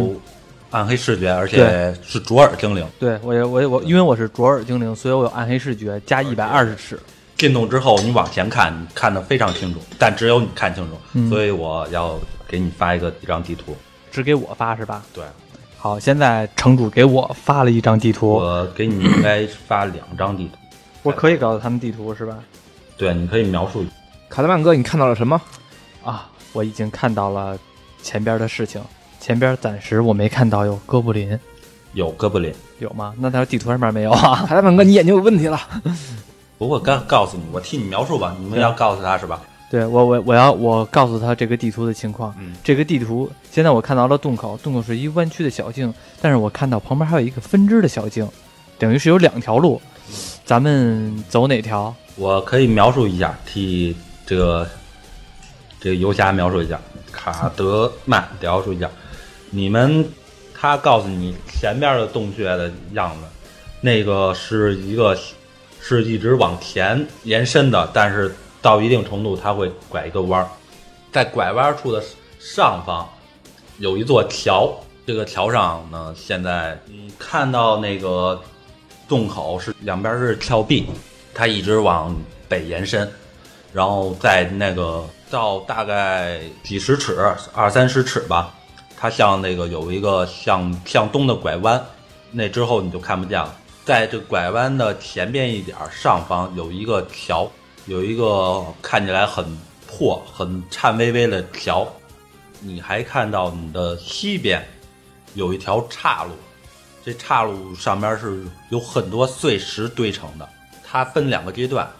[0.73, 2.85] 暗黑视觉，而且是卓尔精灵。
[2.99, 6.99] 对我也我也我，因为我是卓尔精灵，所以我有暗黑视觉，加一百二十尺。
[7.37, 12.19] 进洞之后，你往前看，你看得非常清楚，但只有你看清楚，嗯所以我要
[12.49, 13.77] 给你发一个一张地图。
[14.11, 15.03] 只给我发是吧？
[15.13, 15.25] 对，
[15.77, 20.59] 好，现在城主给我发了一张地图，我给你应该发两张地图。
[21.03, 22.39] 我可以告诉他们地图是吧？
[22.97, 23.85] 对，你可以描述。
[24.29, 25.41] 卡德曼哥，你看到了什么？
[26.05, 27.59] 啊，我已经看到了
[28.03, 28.81] 前边的事情，
[29.23, 31.39] 前边暂时我没看到有哥布林，
[31.93, 33.15] 有哥布林，有吗？
[33.19, 34.45] 那条地图上面没有啊？
[34.49, 35.61] 卡德曼哥，你眼睛有问题了。
[36.59, 38.35] 不过刚告诉你，我替你描述吧。
[38.41, 39.41] 你们要告诉他是吧？
[39.71, 42.35] 对我我我要我告诉他这个地图的情况。
[42.41, 48.29] 嗯，这个地图现在我看到了洞口，洞口是一弯曲的小径，但是我看到旁边还有一个分支的小径，
[48.77, 49.81] 等于是有两条路，
[50.45, 51.95] 咱们走哪条？
[52.17, 53.97] 我可以描述一下，替
[54.27, 54.69] 这个
[55.81, 56.81] 这个游侠描述一下，
[57.13, 58.91] 卡德曼描述一下。
[59.55, 60.11] 你们，
[60.59, 63.27] 他告诉你前边的洞穴的样子，
[63.83, 65.15] 那个是一个
[65.79, 70.49] 是一直往前延伸的，但是到一定程度它会拐一个弯儿，
[71.13, 72.03] 在拐弯处的
[72.39, 73.07] 上方
[73.77, 74.75] 有一座桥，
[75.07, 78.41] 这个桥上呢，现在你看到那个
[79.07, 80.87] 洞口是两边是峭壁，
[81.35, 82.17] 它一直往
[82.49, 83.07] 北延伸，
[83.71, 87.19] 然后在那个到大概几十尺、
[87.53, 88.55] 二三十尺吧，
[89.03, 91.85] 它向那个有一个向向东的拐弯，
[92.31, 93.53] 那之后你就看不见了。
[93.85, 97.51] 在这拐弯的前边一点上方有一个桥，
[97.87, 99.45] 有一个看起来很
[99.89, 101.85] 破、很颤巍巍的桥。
[102.61, 104.65] 你还看到你的西边
[105.35, 106.31] 有一条岔路，
[107.05, 110.49] 这岔路上面是有很多碎石堆成的，
[110.87, 111.91] 它分两个阶段，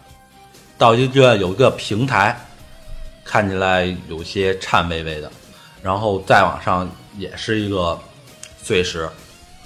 [0.79, 2.39] 到一个阶段有一个平台，
[3.25, 5.33] 看起来有些颤巍巍的，
[5.83, 7.99] 然后再往上也是一个
[8.63, 9.09] 碎石，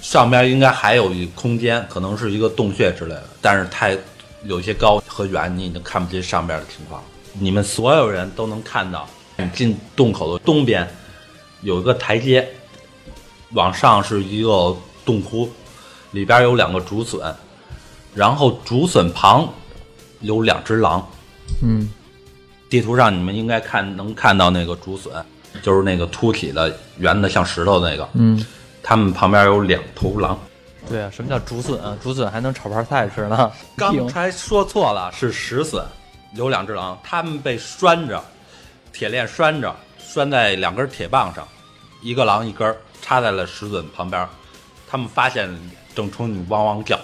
[0.01, 3.97] 上边应该还有一空间，可能是一个洞穴之类的，但是太
[4.45, 7.03] 有些高和远，你已经看不清上边的情况。
[7.39, 9.07] 你们所有人都能看到，
[9.37, 10.89] 你进洞口的东边
[11.61, 12.49] 有一个台阶，
[13.53, 15.49] 往上是一个洞窟，
[16.13, 17.35] 里边有两个竹笋，
[18.15, 19.47] 然后竹笋旁
[20.21, 21.07] 有两只狼。
[21.63, 21.91] 嗯，
[22.71, 25.13] 地图上你们应该看能看到那个竹笋，
[25.63, 28.09] 就是那个凸起的、圆的像石头的那个。
[28.15, 28.45] 嗯，
[28.83, 30.39] 它们旁边有两头狼。
[30.89, 31.97] 对啊，什么叫竹笋啊？
[32.01, 33.51] 竹笋还能炒盘菜吃呢。
[33.77, 35.85] 刚才说错了，是石笋，
[36.35, 38.23] 有两只狼，它们被拴着，
[38.93, 41.47] 铁链拴着，拴在两根铁棒上，
[42.01, 44.29] 一个狼一根儿插在了石笋旁边。
[44.89, 45.51] 他们发现
[45.97, 46.97] 正冲你汪汪叫，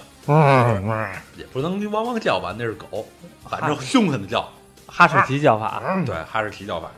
[1.37, 3.05] 也不能汪汪叫吧，那是狗，
[3.51, 4.49] 反正凶狠的叫。
[4.87, 6.89] 哈士奇叫法，对，哈士奇叫法。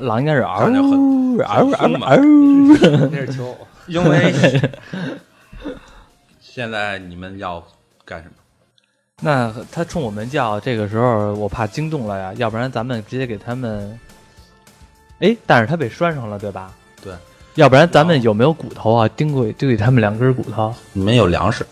[0.00, 2.16] 狼应该是嗷嗷呜嗷嗷。
[3.10, 3.56] 那是球。
[3.86, 4.32] 因为
[6.40, 7.62] 现在你们要
[8.04, 8.34] 干什么？
[9.22, 13.98] 那他冲我们叫，这个时候我怕惊动了呀，要不然咱们直接给他们。
[15.20, 16.72] 哎，但是他被拴上了，对吧？
[17.02, 17.12] 对。
[17.54, 19.08] 要不然咱们有没有骨头啊？
[19.08, 20.74] 钉过丢给他们两根骨头。
[20.92, 21.64] 你们有粮食，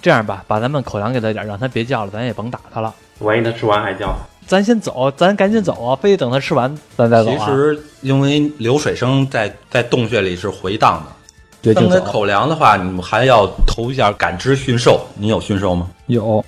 [0.00, 2.94] 这样吧，把咱们口粮给他点，让他别叫了，咱也甭打他了。
[3.18, 4.16] 万一他吃完还叫，
[4.46, 5.96] 咱先走，咱赶紧走啊！
[6.00, 7.36] 非得等他吃完咱再走啊。
[7.38, 11.12] 其实因为流水声在在洞穴里是回荡的。
[11.60, 11.88] 对，就走。
[11.90, 15.04] 分给口粮的话，你们还要投一下感知驯兽。
[15.16, 15.90] 你有驯兽吗？
[16.06, 16.44] 有，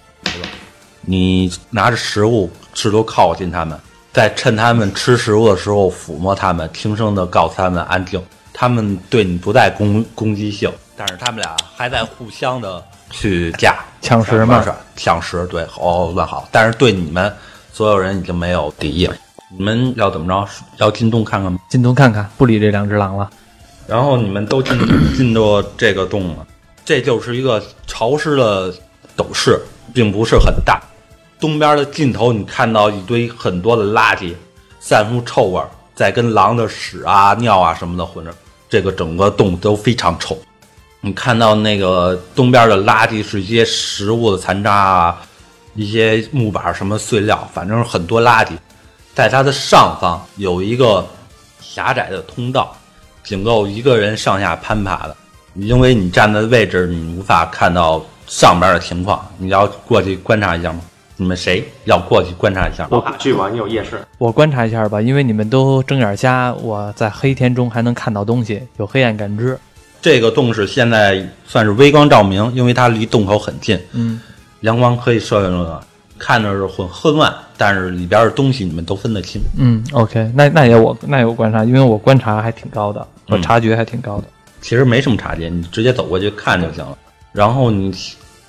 [1.01, 3.77] 你拿着食物试图靠近他们，
[4.13, 8.23] 在趁他们吃食物的时候抚摸他们，轻声的告诉他们安静。
[8.53, 14.65] 他们对你不带攻攻击性，但是他们俩还在互相的去架抢食嘛。
[14.97, 16.49] 抢食，对，哦，乱好。
[16.53, 17.33] 但是对你们
[17.79, 19.15] 所有人已经没有敌意了。
[19.57, 20.49] 你们要怎么着？
[20.79, 21.61] 要进洞看看吗？
[21.71, 23.31] 进洞看看，不理这两只狼了。
[23.87, 24.77] 然后你们都进
[25.17, 26.45] 进到这个洞了，
[26.85, 28.75] 这就是一个潮湿的
[29.15, 29.61] 斗室，
[29.95, 30.83] 并不是很大。
[31.39, 34.35] 东边的尽头，你看到一堆很多的垃圾，
[34.81, 38.35] 散出臭味儿，在跟狼的屎啊、尿啊什么的混着，
[38.69, 40.37] 这个整个洞都非常臭。
[41.01, 45.23] 你看到那个东边的垃圾是一些食物的残渣啊，
[45.79, 48.51] 一些木板什么碎料，反正很多垃圾。
[49.15, 51.07] 在它的上方有一个
[51.61, 52.77] 狭窄的通道。
[53.25, 55.15] 仅够一个人上下攀爬的，
[55.57, 59.23] 因为你站的位置，你无法看到上边的情况。
[59.37, 60.81] 你要过去观察一下吗？
[61.17, 62.89] 你们谁要过去观察一下吗？
[62.93, 64.03] 我不去吧，你有夜视。
[64.17, 69.59] 我观察一下吧，因为你们都睁眼瞎，我在黑天中还能看到东西，有黑暗感知。
[70.01, 74.19] 这个洞是现在算是微光照明，因为它离洞口很近，嗯，
[74.61, 75.79] 阳光可以射进来，
[76.19, 79.41] 看着是混混乱，但是里边的东西你们都分得清。
[79.57, 84.25] 嗯，OK，那那也我那也我观察，因为我观察还挺高的，我察觉还挺高的。
[84.61, 86.99] 其实没什么察觉，你直接走过去看就行了。
[87.33, 87.95] 然后你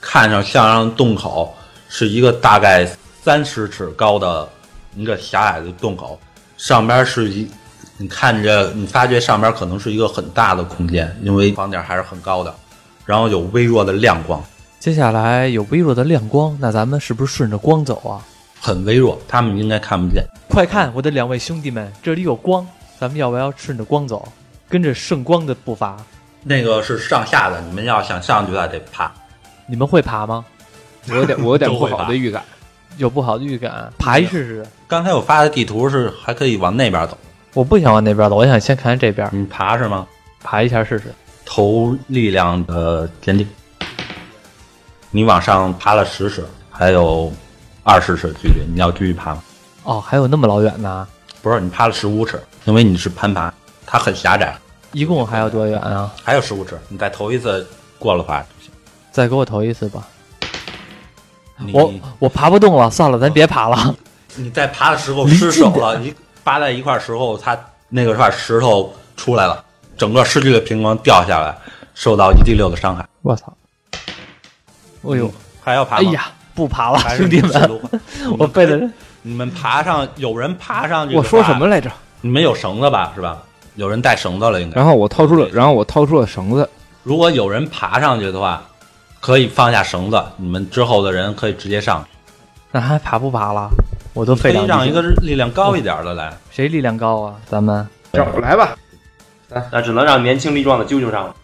[0.02, 1.54] 看上向上洞口
[1.88, 2.90] 是一个大概
[3.22, 4.50] 三十尺高的
[4.96, 6.20] 一个狭隘的洞口，
[6.58, 7.48] 上边是一，
[7.98, 12.52] 你看着你发觉上边可能是一个很大的空间，因为房顶还是很高的，
[13.06, 14.44] 然后有微弱的亮光，
[14.80, 18.24] 接下来有微弱的亮光，那咱们是不是顺着光走啊？
[18.62, 20.24] 很微弱，他们应该看不见。
[20.48, 22.66] 快看，我的两位兄弟们，这里有光，
[22.98, 24.26] 咱们要不要顺着光走，
[24.70, 25.98] 跟着圣光的步伐？
[26.44, 29.12] 那个是上下的，你们要想上去的话得爬。
[29.68, 30.46] 你们会爬吗？
[31.10, 32.42] 我有点我有点 不好的预感。
[32.96, 34.66] 有不好的预感，爬一试试。
[34.88, 37.18] 刚才我发的地图是还可以往那边走，
[37.54, 40.08] 我不想往那边走，我想先看看这边，你爬是吗？
[40.42, 41.14] 爬一下试试。
[41.46, 43.46] 投力量的坚定。
[45.12, 47.32] 你往上爬了十尺，还有
[47.84, 49.44] 二十尺距离，你要继续爬吗？
[49.84, 51.08] 哦，还有那么老远呢？
[51.42, 53.52] 不是，你爬了十五尺，因为你是攀爬，
[53.86, 54.56] 它很狭窄，
[54.92, 56.12] 一共还有多远啊？
[56.24, 57.66] 还有十五尺，你再投一次
[57.98, 58.72] 过了话就行。
[59.12, 60.08] 再给我投一次吧。
[61.74, 63.96] 我我爬不动了，算了，咱别爬了。
[64.36, 67.58] 你在爬的时候失手了，你扒在一块儿时候，它
[67.90, 69.64] 那个块石头出来了，
[69.98, 71.58] 整个失去的平衡掉下来，
[71.96, 73.06] 受到一滴六的伤害。
[73.24, 73.52] 我操！
[75.04, 75.32] 哎呦，
[75.62, 76.04] 还要爬吗？
[76.08, 77.82] 哎呀，不爬了，兄弟们，
[78.38, 78.80] 我背的
[79.22, 81.16] 你们爬上，有人爬上去。
[81.16, 81.68] 我说什么？
[81.68, 81.92] 来着？
[82.22, 83.12] 你们有绳子吧？
[83.16, 83.42] 是吧？
[83.76, 84.76] 有人带绳子了，应该。
[84.76, 86.70] 然后我掏出了，然后我掏出了绳子。
[87.04, 88.62] 如果有人爬上去的话，
[89.22, 92.06] 可以放下绳子，你们之后的人可以直接上。
[92.72, 93.70] 那还爬不爬了？
[94.14, 96.36] 我都可费两力以让一个力量高一点的来。
[96.52, 97.36] 谁力量高啊？
[97.48, 98.76] 咱们让我来吧。
[99.72, 101.36] 那只能让年轻力壮的啾啾上了。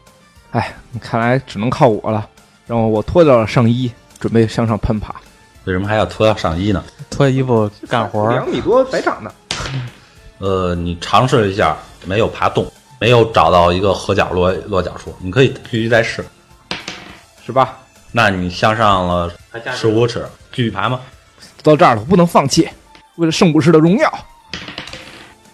[0.52, 2.28] 哎，看来只能靠我了。
[2.68, 5.14] 然后我脱掉了上衣，准备向上攀爬。
[5.66, 6.84] 为什么还要脱掉上衣呢？
[7.10, 9.32] 脱衣服干活儿，两米多白长的。
[10.40, 16.24] 呃，你尝试一下，没有爬动，没有找到一个合脚落落脚处，你可以继续再试。
[17.46, 17.78] 是吧？
[18.12, 19.32] 那你向上了
[19.76, 21.00] 十五尺，继续爬吗？
[21.62, 22.68] 到这儿了，我不能放弃。
[23.16, 24.12] 为了圣武士的荣耀，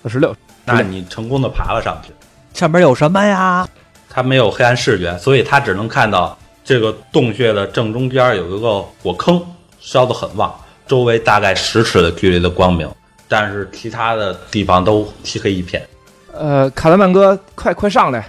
[0.04, 0.36] 二十六。
[0.66, 2.14] 那你成功的爬了上去。
[2.54, 3.68] 上面有什么呀？
[4.10, 9.42] 他没有黑暗视觉，所以他只能看到这个洞穴的正中间有一个火坑，
[9.80, 10.54] 烧得很旺，
[10.88, 12.90] 周围大概十尺的距离的光明，
[13.28, 15.86] 但是其他的地方都漆黑一片。
[16.34, 18.28] 呃，卡德曼哥，快快上来！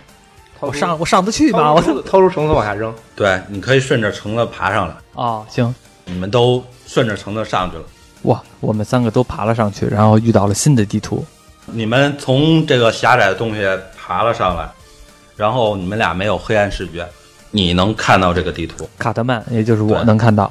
[0.61, 1.59] 我上我上不去吗？
[1.59, 2.95] 掏我掏出绳子往下扔。
[3.17, 5.75] 对，你可以顺着绳子爬上来，哦，行，
[6.05, 7.85] 你们都顺着绳子上去了。
[8.23, 11.25] 哇，我们三个都爬了上去，然后遇到了新的地图。
[11.67, 14.69] 你们从这个狭窄的洞穴爬了上来，
[15.37, 17.05] 然后你们俩没有黑暗视觉，
[17.53, 18.91] 你能看到这个地图。
[18.99, 20.51] 卡特曼，也就是我能看到。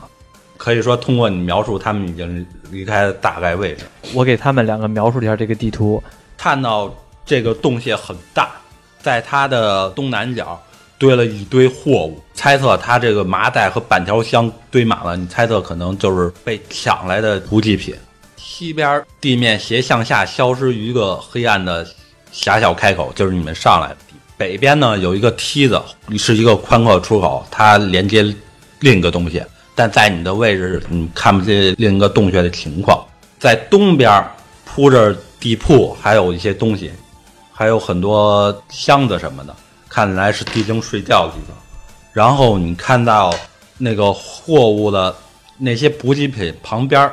[0.55, 3.83] 可以说，通过你描述，他们已经离开了大概位置。
[4.13, 6.01] 我给他们两个描述一下这个地图。
[6.37, 6.95] 看到
[7.25, 8.51] 这个洞穴很大，
[9.01, 10.61] 在它的东南角
[10.99, 17.95] 堆了一堆货物，猜测它这个麻袋和板条箱堆满了，你猜测可能就是被抢来的补给品。
[18.37, 21.87] 西边地面斜向下消失于一个黑暗的
[22.31, 24.10] 狭小开口，就是你们上来的地。
[24.41, 25.79] 北边呢有一个梯子，
[26.17, 28.23] 是一个宽阔的出口，它连接
[28.79, 29.39] 另一个东西，
[29.75, 33.05] 但在你的位置你看不见另一个洞穴的情况。
[33.37, 34.27] 在东边
[34.65, 36.91] 铺着地铺，还有一些东西，
[37.53, 39.55] 还有很多箱子什么的，
[39.87, 41.55] 看来是地精睡觉的地方。
[42.11, 43.31] 然后你看到
[43.77, 45.15] 那个货物的
[45.59, 47.07] 那些补给品旁边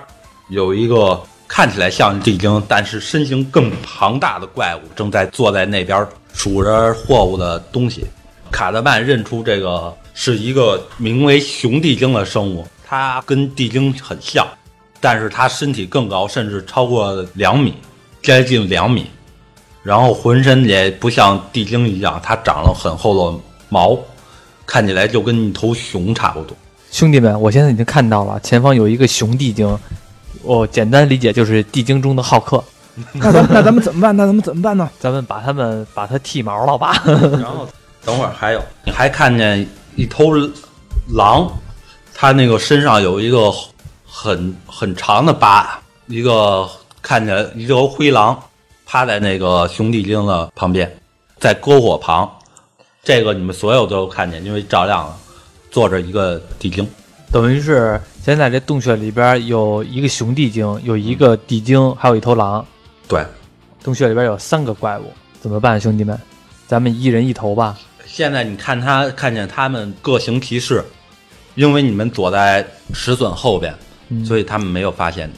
[0.49, 8.07] 有一个看起来像地精，但是身形更庞大的怪物正在坐在那边数着货物的东西。
[8.53, 14.47] 卡德曼认出这个是一个名为熊地精的生物，它跟地精很像，
[15.01, 17.75] 但是它身体更高，甚至超过两米，
[18.23, 19.07] 接近两米。
[19.83, 23.39] 然后浑身也不像地精一样，它长了很厚的
[23.71, 23.99] 毛，
[24.67, 26.57] 看起来就跟一头熊差不多。
[26.91, 29.79] 兄弟们，我现在已经看到了，前方有一个熊地精。
[30.43, 32.63] 我简单理解就是地精中的浩克。
[33.13, 34.17] 那咱那咱们怎么办？
[34.17, 34.91] 那咱们怎么办呢？
[34.99, 37.01] 咱们把他们把他剃毛了吧？
[37.07, 37.69] 然后
[38.05, 39.65] 等会儿还有，你还看见
[39.95, 40.33] 一头
[41.15, 41.49] 狼，
[42.13, 43.53] 它那个身上有一个
[44.05, 46.69] 很很长的疤，一个
[47.01, 48.37] 看起来一头灰狼
[48.85, 50.93] 趴在那个熊地精的旁边，
[51.39, 52.29] 在篝火旁。
[53.05, 55.17] 这个你们所有都看见，因为照亮了，
[55.71, 56.85] 坐着一个地精。
[57.31, 62.65] 等于是现在这洞穴里边有一个熊地精，有一个地精，还有一头狼。
[63.07, 63.25] 对，
[63.83, 66.19] 洞穴里边有三个怪物，怎么办，兄弟们？
[66.67, 67.79] 咱们一人一头吧。
[68.07, 70.83] 现在你看他看见他们各行其事，
[71.55, 73.75] 因为你们躲在石笋后边，
[74.09, 75.35] 嗯所以他们没有发现你。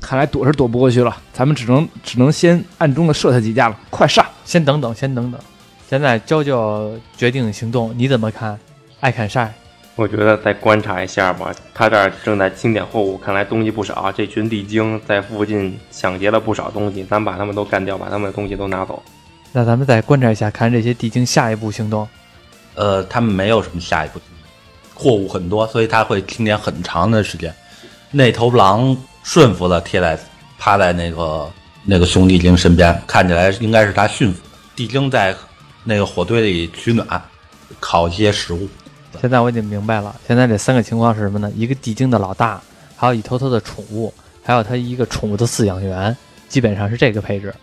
[0.00, 3.78] 看来躲是躲不过去了，咱们只能只能先暗中的射他几架了。
[3.90, 4.26] 快上！
[4.44, 5.40] 先等等，先等等。
[5.88, 8.58] 现在娇娇决定行动，你怎么看？
[8.98, 9.54] 爱砍晒，
[9.98, 14.12] 我觉得再观察一下吧，他这儿正在清点货物，看来东西不少。
[14.12, 19.02] 这群地精在附近抢劫了不少东西，咱把他们都干掉，把他们的东西都拿走。
[19.50, 22.08] 那咱们再观察一下，看这些地精下一步行动。
[22.76, 24.20] 呃，他们没有什么下一步，
[24.94, 27.52] 货物很多，所以他会清点很长的时间。
[28.12, 30.16] 那头狼顺服了贴在
[30.60, 31.50] 趴在那个
[31.84, 34.40] 那个兄弟精身边，看起来应该是他驯服。
[34.76, 35.34] 地精在
[35.82, 37.20] 那个火堆里取暖，
[37.80, 38.68] 烤一些食物。
[39.20, 41.50] 现在我已经明白了，现在这三个情况是什么呢？
[41.56, 42.60] 一个地精的老大，
[42.94, 46.16] 还有一头他的宠物，还有他一个宠物的饲养员，
[46.48, 47.54] 基本上是这个配置。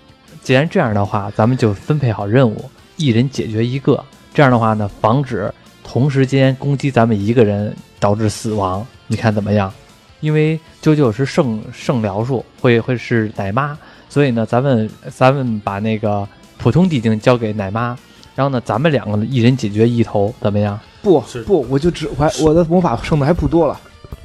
[0.41, 4.03] 既然这样的话，咱们就分配好任务，一人解决一个。
[4.33, 5.51] 这样的话呢，防止
[5.83, 8.85] 同时间攻击咱们一个人导致死亡。
[9.07, 9.73] 你看怎么样？
[10.19, 13.77] 因为啾啾是圣圣疗术，会会是奶妈，
[14.09, 16.27] 所以呢，咱们咱们把那个
[16.57, 17.97] 普通地精交给奶妈，
[18.35, 20.79] 然后呢，咱们两个一人解决一头，怎么样？
[21.05, 23.79] 不不，我就只还，我的魔法剩的还不多了。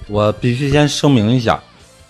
[0.09, 1.61] 我必须先声明一下，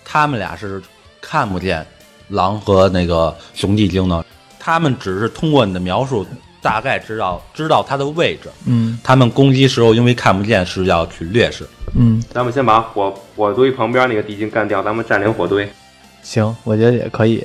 [0.04, 0.80] 他们俩是
[1.20, 1.84] 看不见
[2.28, 4.24] 狼和那个熊地精的，
[4.60, 6.24] 他们只是通过你的描述，
[6.62, 8.48] 大概知道知道它的位置。
[8.64, 15.68] 嗯他们攻击时候因为看不见是要取劣势，嗯，咱们先把火火堆旁边那个地精干掉，咱们占领火堆。
[16.22, 17.44] 行，我觉得也可以。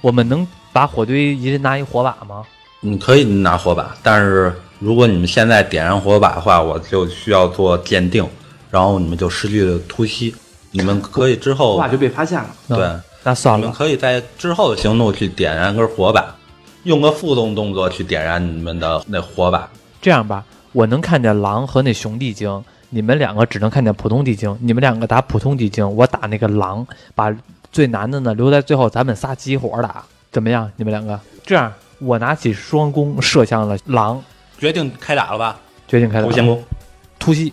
[0.00, 2.44] 我们能把火堆一人拿一火把吗？
[2.80, 8.26] 你可以拿火把，但是如果你们现在点燃火把的话，我就需要做鉴定，
[8.70, 10.34] 然后你们就失去了突袭。
[10.70, 12.48] 你们可以之后哇，就被发现了。
[12.68, 12.88] 对，
[13.24, 16.34] 那算了，你们可以在之后的行动去点燃根火把，
[16.84, 19.68] 用个负动动作去点燃你们的那火把。
[20.00, 24.56] 这样吧，我能看见狼和那熊地精，你们两个只能看见普通地精。
[24.60, 27.34] 你们两个打普通地精，我打那个狼，把
[27.72, 30.70] 最难的呢留在最后，咱们仨集火打，怎么样？
[30.76, 34.22] 你们两个这样，我拿起双弓射向了狼，
[34.58, 35.58] 决定开打了吧？
[35.86, 36.62] 决定开打投降攻，
[37.18, 37.52] 突袭，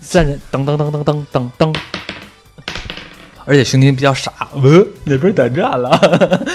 [0.00, 1.76] 三人噔噔噔噔噔噔噔。
[3.44, 6.46] 而且熊金比较傻，呃，那边胆战了。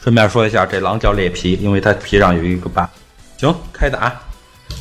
[0.00, 2.88] 顺便说一下，这狼叫猎皮，因为它皮上有一个疤。
[3.38, 4.14] 行，开打。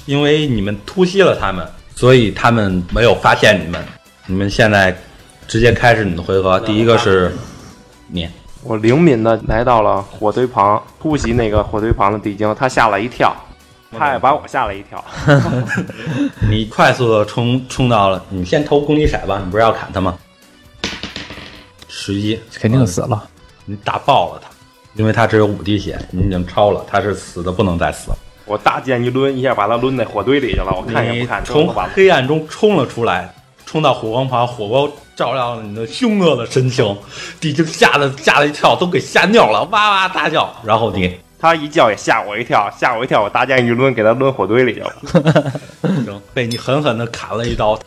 [0.05, 3.83] 因为你们突袭了他们，所以他们没有发现你们。
[4.27, 4.95] 你们现在
[5.47, 6.59] 直接开始你的回合。
[6.59, 7.33] 第一个是
[8.07, 8.27] 你，
[8.63, 13.35] 我灵敏的来到了火堆旁，突袭那个火堆旁的地精，他吓了一跳，
[13.97, 15.03] 他也把我吓了一跳。
[16.49, 20.17] 你快速的冲冲到了，你先投攻击骰吧，你不是要砍他吗？
[21.87, 23.27] 十一，肯定死了。
[23.65, 24.49] 你打爆了他，
[24.93, 28.17] 因为他只有五滴血，你已经超了，他是死的不能再死了。
[28.45, 30.71] 我大剑一抡，一下把他抡在火堆里去了。
[30.71, 31.73] 我看也不看，从。
[31.95, 33.33] 黑暗中冲了出来，
[33.65, 36.95] 冲到火光旁，火光照亮了你的凶恶的神情，
[37.39, 40.53] 地精吓得吓了一跳，都给吓尿了，哇哇大叫。
[40.63, 44.91] 然后你他一叫也吓我一跳，吓我一跳，我大剑一抡，给他抡火堆里去了。
[45.83, 47.77] 行 被你狠狠的砍了一刀，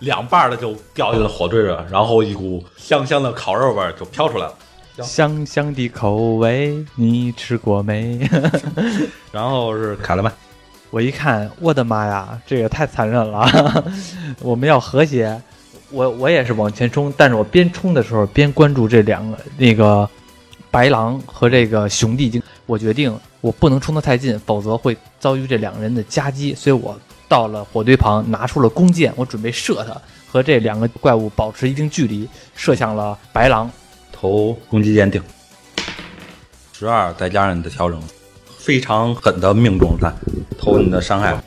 [0.00, 4.54] 两半的就掉进了火堆里，然后一股香香的烤肉味儿就飘出来了。
[5.00, 8.28] 香香的口味，你吃过没？
[9.30, 10.32] 然后是卡勒曼，
[10.90, 13.84] 我一看，我的妈呀，这也太残忍了！
[14.42, 15.40] 我们要和谐。
[15.90, 20.08] 我我也是往前冲，但是我边冲的时候边关注这两个那个
[20.74, 22.42] 白狼和这个熊地精。
[22.66, 26.52] 我决定我不能冲得太近，否则会遭遇这两个人的夹击。
[26.52, 26.98] 所以我
[27.28, 29.96] 到了火堆旁，拿出了弓箭，我准备射他，
[30.28, 33.70] 和这两个怪物保持一定距离，射向了白狼。
[34.10, 35.22] 投攻击鉴定，
[36.72, 38.02] 十二再加上你的调整，
[38.58, 40.12] 非常狠的命中他，
[40.58, 41.40] 投你的伤害，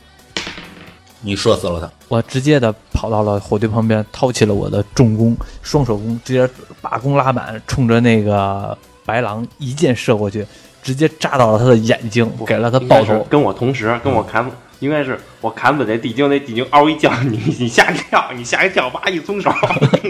[1.20, 1.92] 你射死了他。
[2.08, 6.48] 我直接的跑到了火堆旁边，掏起了我的重弓，双手弓，直接
[6.80, 8.76] 把弓拉满，冲着那个
[9.08, 10.46] 白狼一箭射过去，
[10.82, 13.26] 直接扎到了他的眼睛，给了他爆头。
[13.30, 14.46] 跟我同时，跟我砍，
[14.80, 19.50] 应该是我砍死这地精，那地精嗷一叫，你你吓一跳，你吓一跳，哇一松手，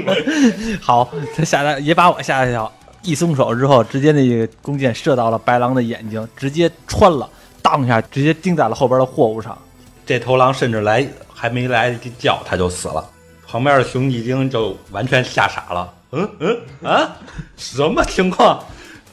[0.82, 2.72] 好，他吓得也把我吓一跳，
[3.02, 7.30] 一松手之后，直接那个弓箭射到了白狼的眼睛，直接穿了，
[7.62, 9.56] 当一下直接钉在了后边的货物上。
[10.04, 13.08] 这头狼甚至来还没来得及叫，他就死了。
[13.46, 17.16] 旁边的熊地精就完全吓傻了，嗯嗯啊，
[17.56, 18.58] 什么情况？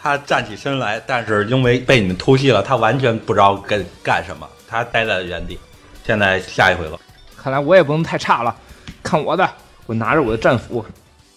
[0.05, 5.57] 他站起身来，但是因为被你们突袭了，他完全不知道该干什么，他待在原地。
[6.05, 6.99] 现在下一回合，
[7.35, 8.55] 看来我也不能太差了，
[9.01, 9.49] 看我的！
[9.87, 10.85] 我拿着我的战斧，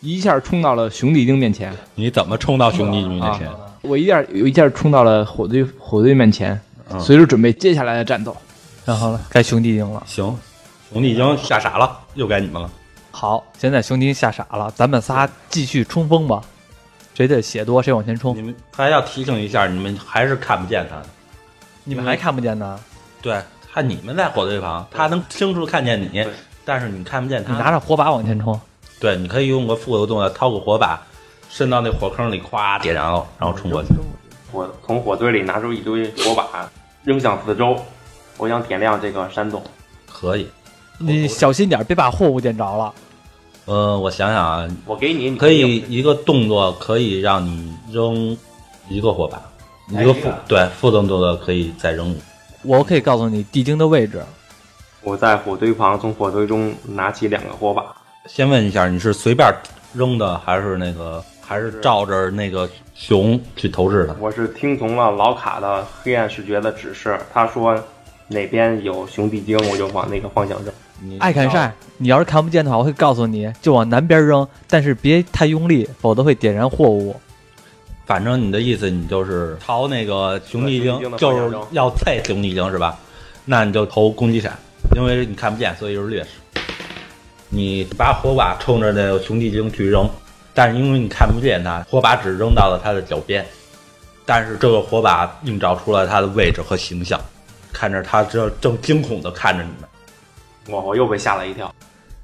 [0.02, 1.74] 一下冲到了熊地精面前。
[1.94, 3.48] 你怎么冲到熊地精面前？
[3.80, 6.60] 我一下有一下冲到了火堆火堆面前，
[6.90, 8.36] 嗯随时准备接下来的战斗。
[8.84, 10.02] 然后呢，该熊地精了。
[10.06, 10.38] 行，
[10.92, 12.70] 熊地精吓傻了，又该你们了。
[13.12, 16.42] 好，现在熊地精吓傻了，咱们仨继续冲锋吧。
[17.18, 18.42] 谁的血多谁往前冲你。
[18.42, 21.06] 们还要提醒一下，你们还是看不见他的。
[21.82, 22.78] 你们还看不见他？
[23.20, 23.42] 对
[23.72, 26.24] 他，你们在火堆旁，他能清楚看见你，
[26.64, 27.52] 但是你看不见他。
[27.52, 28.60] 你拿着火把往前冲。
[29.00, 31.02] 对，你可以用个复合动作，掏个火把，
[31.50, 33.88] 伸到那火坑里，咵点燃了，然后冲过去。
[34.52, 36.70] 我从火堆里拿出一堆火把，
[37.02, 37.76] 扔向四周，
[38.36, 39.60] 我想点亮这个山洞。
[40.06, 40.48] 可以。
[40.98, 42.94] 你小心点，别把货物点着了。
[43.68, 48.34] 呃，我想想啊，我给你，你可以一个动作可以让你扔
[48.88, 49.38] 一个火把，
[49.90, 52.16] 一个副对副动作可以再扔。
[52.62, 54.22] 我可以告诉你地精的位置。
[55.02, 59.46] 我在火堆旁，从火堆中拿起两个火把，先问一下，你是随便
[59.92, 64.16] 扔的，还是那个，还是照着那个熊去投掷的？
[64.18, 67.78] 我是听从了老卡的黑暗视觉的指示，他说
[68.28, 70.72] 哪边有熊地精，我就往那个方向扔。
[71.00, 77.14] 你艾坎晒，你要是看不见的话，我会告诉你，就往南边扔，但是别太用力，否则会点燃货物。
[78.04, 82.98] 反正你的意思，你就是朝那个熊地精就是要菜熊地精是吧？
[83.44, 84.58] 那你就投攻击闪，
[84.96, 86.30] 因为你看不见，所以就是劣势。
[87.50, 90.08] 你把火把冲着那个熊地精去扔，
[90.52, 93.46] 但是因为你看不见它，火把只扔到了它的脚边，
[94.26, 97.18] 但是这个火把映照出了它的位置和形象，
[97.72, 99.88] 看着它这正惊恐的看着你们。
[100.68, 101.74] 我我又被吓了一跳。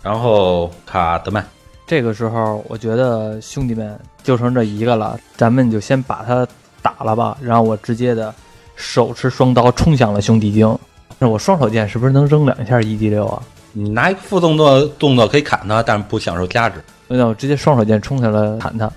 [0.03, 1.45] 然后卡德曼，
[1.87, 6.47] 这个时候，我觉得兄弟们就剩这一个了，咱们就先把他
[6.83, 7.37] 打了吧。
[7.41, 8.35] 然后我直接的
[8.77, 10.79] 手持双刀冲向了兄弟精。
[11.19, 13.43] 那我双手剑是不是能扔两下一 d 六啊？
[13.73, 16.83] 你拿一个副动作动作可以砍他，但是不享受加值。
[17.09, 18.91] 那我直接双手剑冲下来砍他。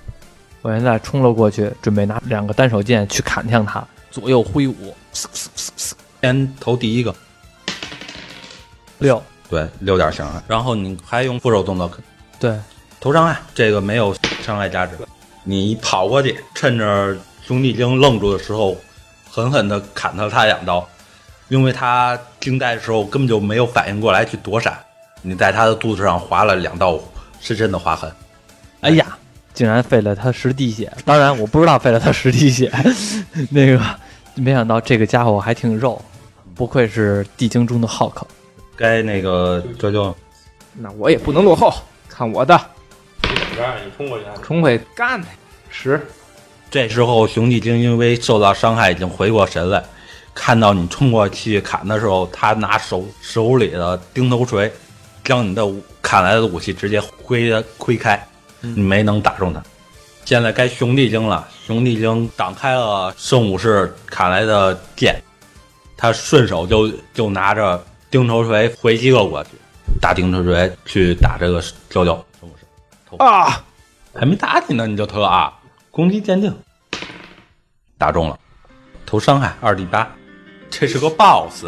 [0.64, 4.94] 我现在冲了过去，准备拿两个单手剑去砍向他，左右挥舞，
[6.22, 7.15] 先投第一个，
[8.98, 10.41] 六，对，六点伤害。
[10.48, 11.90] 然后你还用副手动作
[12.40, 12.57] 对，
[12.99, 14.95] 投伤害，这个没有伤害价值。
[15.44, 17.15] 你跑过去，趁着
[17.45, 18.76] 兄弟精愣住的时候，
[19.32, 20.86] 狠狠的砍了他两刀，
[21.48, 24.78] 因为他惊呆的时候根本就没有反应过来去躲闪，
[25.22, 26.99] 你在他的肚子上划了两道
[27.40, 28.11] 深深的划痕。
[28.82, 29.18] 哎呀，
[29.53, 30.91] 竟然费了他十滴血！
[31.06, 32.72] 当然我不知道费了他十滴血，
[33.49, 33.82] 那个
[34.36, 35.99] 没想到这个家伙还挺肉，
[36.53, 38.28] 不愧是地精中的浩克。
[38.77, 40.15] 该那个这就
[40.73, 41.73] 那我也不能落后，
[42.07, 42.55] 看我的，
[43.55, 45.27] 这儿你冲过去，冲过去干他！
[45.69, 45.99] 十，
[46.69, 49.83] 这时候熊弟精因为受到伤害已经回过神来，
[50.35, 54.71] 看到你冲过去砍的时候，他拿手手里的钉头锤
[55.23, 55.67] 将你的
[56.01, 58.23] 砍来的武器直接挥的挥开，
[58.61, 59.61] 你没能打中他。
[60.23, 65.19] 现在该熊弟精了，熊弟精挡开了圣武士砍来的剑，
[65.95, 69.49] 他顺手就就拿着钉头锤回击了过去，
[70.01, 73.15] 大钉头锤去打这个九九圣武士。
[73.17, 73.63] 啊！
[74.13, 75.53] 还没打你呢，你就投啊！
[75.91, 76.51] 攻击鉴定，
[77.99, 78.39] 打中了，
[79.05, 80.11] 投伤害二 d 八，
[80.71, 81.67] 这是个 BOSS。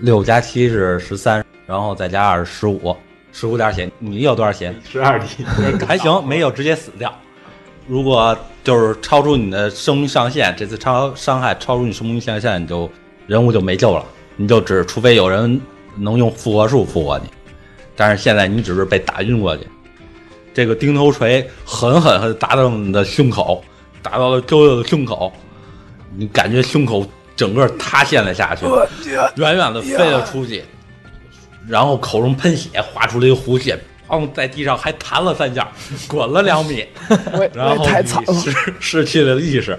[0.00, 2.96] 六加七是十三，然后再加二是十五，
[3.32, 3.88] 十五点血。
[4.00, 4.74] 你有多少血？
[4.90, 5.44] 十二滴，
[5.86, 7.14] 还行，没有直接死掉。
[7.86, 12.90] 如果就是超出你的生命上限，这次超伤害超出你生命上限，你就
[13.28, 14.04] 人物就没救了，
[14.36, 15.60] 你就只除非有人
[15.96, 17.24] 能用复活术复活你，
[17.94, 19.66] 但是现在你只是被打晕过去。
[20.52, 23.62] 这个钉头锤狠狠地打到你的胸口，
[24.02, 25.32] 打到了周六的胸口，
[26.16, 27.04] 你感觉胸口
[27.34, 28.64] 整个塌陷了下去，
[29.34, 30.62] 远远的飞了出去，
[31.66, 33.76] 然后口中喷血，划出了一个弧线，
[34.08, 35.68] 砰，在地上还弹了三下，
[36.06, 36.86] 滚了两米，
[37.52, 39.76] 然后你失失去了意识，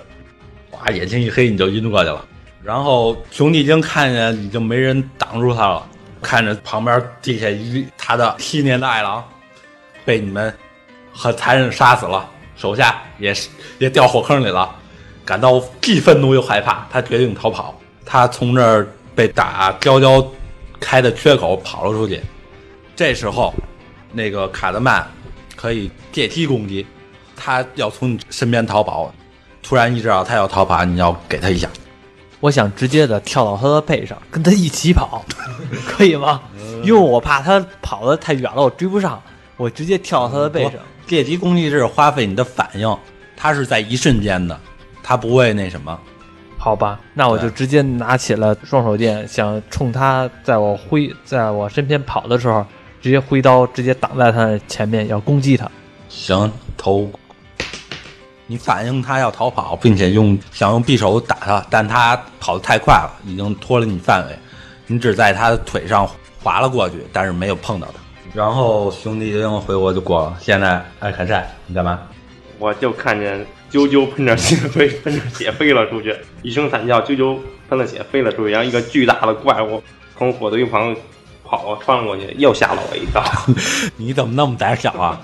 [0.72, 2.26] 哇，眼睛一黑你就晕过去了。
[2.66, 5.88] 然后熊帝精看见已经没人挡住他了，
[6.20, 9.24] 看着旁边地下一他的七年的爱郎
[10.04, 10.52] 被你们
[11.14, 14.76] 很残忍杀死了，手下也是也掉火坑里了，
[15.24, 17.80] 感到既愤怒又害怕，他决定逃跑。
[18.04, 20.26] 他从这儿被打娇娇
[20.80, 22.20] 开的缺口跑了出去。
[22.96, 23.54] 这时候，
[24.12, 25.08] 那个卡德曼
[25.56, 26.84] 可以借梯攻击，
[27.36, 29.14] 他要从你身边逃跑，
[29.62, 31.70] 突然意识到他要逃跑，你要给他一下。
[32.40, 35.24] 我想直接的跳到他的背上，跟他一起跑，
[35.88, 36.41] 可以吗？
[36.84, 39.22] 因为我怕他跑得太远了，我追不上。
[39.57, 40.74] 我直接跳到他的背上。
[41.07, 42.98] 借机攻击是花费你的反应，
[43.38, 44.60] 它是在一瞬间的，
[45.02, 45.98] 它不会那什么。
[46.57, 52.66] 好吧，那我就直接拿起了双手剑，想冲他在我挥在我身边跑的时候，
[53.02, 55.70] 直接挥刀，直接挡在他前面，要攻击他。
[56.10, 57.10] 行，投。
[58.47, 64.38] 你反应他要逃跑，并且用想用匕首打他，但他跑得太快了，已经脱离你范围，
[64.88, 66.07] 你只在他的腿上
[66.43, 67.93] 划了过去，但是没有碰到他。
[68.34, 70.38] 然后兄弟精回国就过了。
[70.39, 71.99] 现在爱砍晒，你干嘛？
[72.59, 79.81] 我就看见啾啾喷着血飞，喷着血飞了出去，一声惨叫，啾啾喷了血飞了出去，然后一个巨大的怪物
[80.17, 80.95] 从火堆旁
[81.43, 83.23] 跑穿了过去，又吓了我一跳。
[83.97, 85.19] 你怎么那么胆小啊？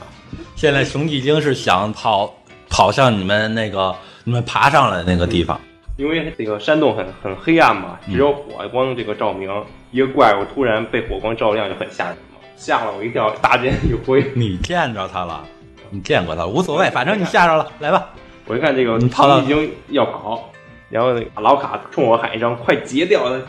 [0.55, 2.33] 现在熊弟精是想跑
[2.71, 3.93] 跑向你们那个
[4.23, 5.59] 你们爬上来的那个地方，
[5.97, 9.51] 因为这个山洞很很黑暗嘛，只有火光这个照明，
[9.91, 15.43] 一个怪物突然被火光照亮就很吓人嘛，吓了我一跳，大剑一挥， 你见着他了，
[15.89, 18.09] 你见过他，无所谓，反正你吓着了，来吧。
[18.47, 20.49] 我一看这个你跑已经要跑，
[20.89, 23.39] 然后那个老卡冲我喊一声：“快截掉他，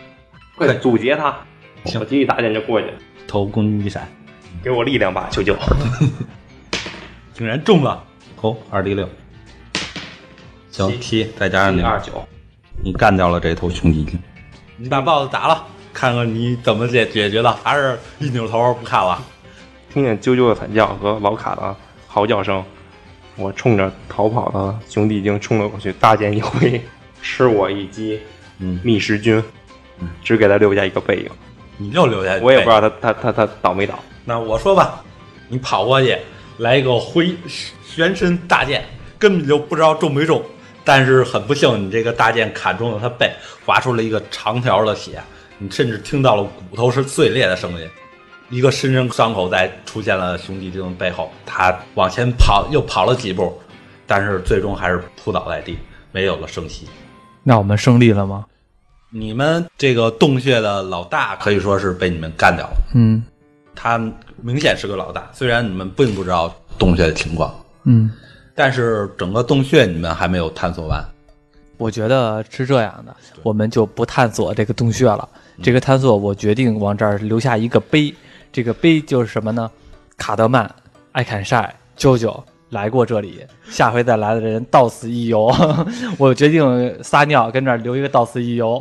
[0.56, 1.34] 快阻截他！”
[1.86, 2.00] 行。
[2.00, 2.88] 我提起大剑就过去，
[3.26, 4.06] 投攻击闪，
[4.62, 5.56] 给我力量吧，求救！
[7.32, 8.04] 竟然中了，
[8.42, 9.08] 投二 d 六，
[10.68, 12.10] 行七，再加上你二九，
[12.82, 14.18] 你干掉了这头熊弟精，
[14.76, 19.22] 你把 BOSS 打了，看看你怎么解解决的，还是一扭头不看了。
[19.94, 21.76] 听见啾啾的惨叫和老卡的
[22.08, 22.64] 嚎叫声，
[23.36, 26.82] 我冲着逃跑的雄弟精冲了过去，大剑一挥，
[27.22, 28.18] 吃我一击，
[28.58, 29.40] 嗯，觅食君，
[30.24, 31.30] 只给他留下一个背影，
[31.76, 33.96] 你就留下，我也不知道他他他他倒没倒。
[34.24, 35.00] 那我说吧，
[35.46, 36.18] 你跑过去
[36.58, 37.32] 来一个挥
[37.94, 38.82] 旋身大剑，
[39.18, 40.42] 根本就不知道中没中，
[40.82, 43.30] 但是很不幸，你这个大剑砍中了他背，
[43.66, 45.22] 划出了一个长条的血，
[45.58, 47.86] 你甚至听到了骨头是碎裂的声音。
[48.48, 53.60] 一个深深伤口在出现了熊弟精背后，他往前跑又跑了几步，
[54.06, 55.78] 但是最终还是扑倒在地，
[56.12, 56.88] 没有了声息。
[57.42, 58.46] 那我们胜利了吗？
[59.10, 63.22] 你们这个洞穴的老大可以说是被你们干掉了，嗯
[63.74, 63.98] 他
[64.40, 68.10] 明显是个老大，虽然你们并不知道洞穴的情况，嗯，
[68.54, 71.04] 但是整个洞穴你们还没有探索完。
[71.78, 75.28] 我觉得是这样的，我们就不探索这个洞穴了。
[75.62, 78.14] 这个探索，我决定往这儿留下一个碑。
[78.52, 79.70] 这个碑就是什么呢？
[80.16, 80.72] 卡德曼、
[81.12, 82.40] 艾坎晒、啾啾
[82.70, 85.52] 来过这里，下回再来的人到此一游。
[86.18, 88.80] 我决定撒尿，跟这儿留一个到此一游。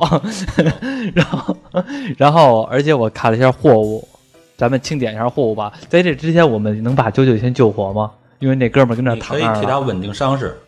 [1.15, 1.57] 然后，
[2.17, 4.07] 然后，而且我看了一下货物，
[4.57, 5.73] 咱们清点一下货物吧。
[5.89, 8.11] 在这之前，我们能把啾啾先救活吗？
[8.41, 9.43] 因为那哥们儿跟那儿你可以。
[9.59, 10.59] 替他稳定伤势。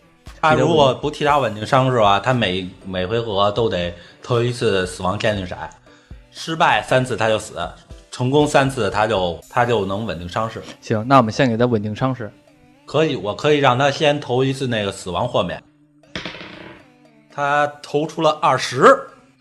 [0.42, 5.56] 他如果不替他稳定伤势的话，他每每回合都得投一次死亡鉴定骰，
[6.32, 7.56] 失败三次他就死，
[8.12, 10.62] 成功三次他就他就能稳定伤势。
[10.82, 12.32] 行，那我们先给他稳定伤势。
[12.86, 15.62] 可以，我可以让他先投一次那个死亡豁免。
[17.34, 18.86] 他投出了二十，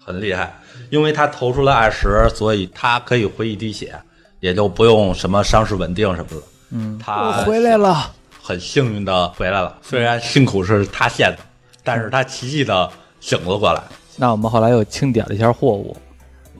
[0.04, 0.54] 很厉害，
[0.90, 3.94] 因为他投出了二十，所以他可以回一滴血，
[4.40, 6.46] 也就不用什么伤势稳定什么的。
[6.70, 8.12] 嗯，他回来了。
[8.42, 11.38] 很幸运的回来了，虽然辛苦是塌陷的，
[11.84, 12.90] 但是他奇迹的
[13.20, 13.80] 醒了过来。
[14.16, 15.96] 那我们后来又清点了一下货物，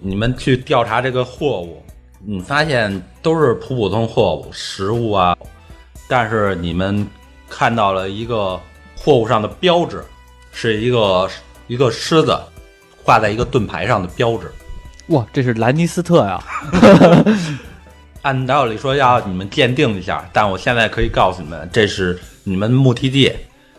[0.01, 1.83] 你们去调查这个货物，
[2.25, 5.37] 你发现都是普普通货物，食物啊，
[6.07, 7.05] 但是你们
[7.51, 8.59] 看到了一个
[8.97, 10.05] 货物上的标志，
[10.53, 11.29] 是一个
[11.67, 12.39] 一个狮子
[13.03, 14.51] 画在一个盾牌上的标志。
[15.09, 16.41] 哇，这是兰尼斯特呀！
[18.23, 23.33] 按道理说要你们鉴定一下，但我现在可以告诉你们，这是你们目的地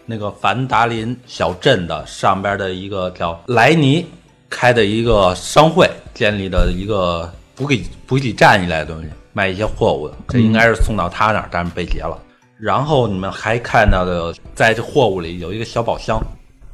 [0.05, 4.05] 那个凡达林小镇的上边的一个叫莱尼
[4.49, 10.15] 开的一个商会建立的一个补给补给站一类的东西，卖一些货物的。
[10.27, 12.21] 这应该是送到他那儿，但是被劫了。
[12.59, 16.21] 然后你们还看到的，在这货物里有一个小宝箱，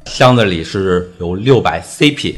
[0.06, 2.34] 箱子里是有六百 CP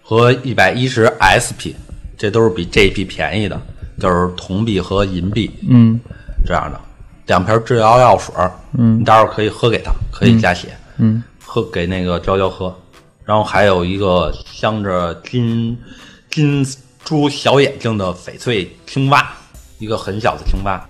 [0.00, 1.74] 和一百一十 SP，
[2.16, 3.60] 这都是比 GP 便宜的，
[3.98, 5.98] 就是铜币和银币嗯
[6.44, 6.80] 这样的。
[7.26, 8.34] 两瓶治疗药水，
[8.78, 10.68] 嗯你待会儿可以喝给他，可以加血，
[10.98, 12.74] 嗯喝给那个娇娇喝。
[13.24, 15.76] 然后还有一个镶着金
[16.30, 16.64] 金
[17.02, 19.26] 珠小眼睛的翡翠青蛙，
[19.78, 20.80] 一个很小的青蛙，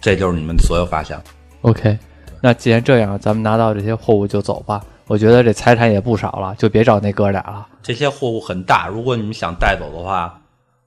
[0.00, 1.20] 这就是你们所有发现。
[1.60, 1.98] ，OK。
[2.40, 4.82] 那既然这样，咱们拿到这些货物就走吧。
[5.06, 7.66] 我觉得这财产也不少了，就别找那哥俩了。
[7.82, 10.40] 这些货物很大，如果你们想带走的话，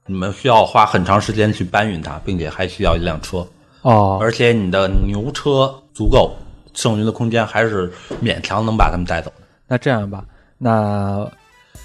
[0.06, 3.46] 你们需要花很长时间去搬运它，并且还需要一辆车，
[3.82, 6.32] 哦，而且你的牛车足够，
[6.74, 7.92] 剩余的空间还是
[8.22, 9.42] 勉强能把它们带走的。
[9.66, 10.24] 那这样吧，
[10.58, 11.28] 那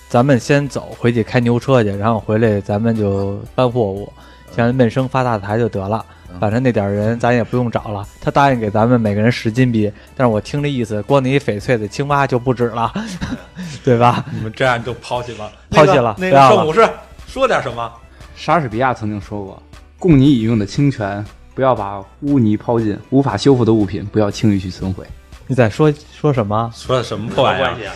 [0.08, 4.12] 咱们先走回去开牛车去，然后回来咱们就搬货物，
[4.56, 6.06] 像闷声发大财就得了。
[6.40, 12.94] 反正那点人咱也不用找了，他答应给咱们每个人十金币，但是我听这意思，光你翡翠的青蛙就不止了，
[13.84, 14.24] 对吧？
[14.32, 16.88] 你们这样就抛弃了，抛弃了那个圣武士
[17.28, 17.92] 说点什么？
[18.36, 19.62] 莎士比亚曾经说过
[20.00, 25.06] ：“供你饮用的清泉，不要把污泥抛进；无法修复的物品，不要轻易去损毁。
[25.48, 26.72] 你在说说什么？
[26.74, 27.92] 说的什么破玩意儿？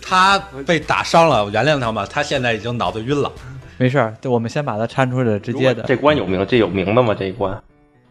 [0.00, 2.06] 他被打伤了，我原谅他吧。
[2.06, 3.30] 他现在已经脑子晕了。
[3.76, 5.82] 没事儿，就我们先把他搀出来，直接的。
[5.82, 7.14] 这关有名，这有名的吗？
[7.14, 7.62] 这一关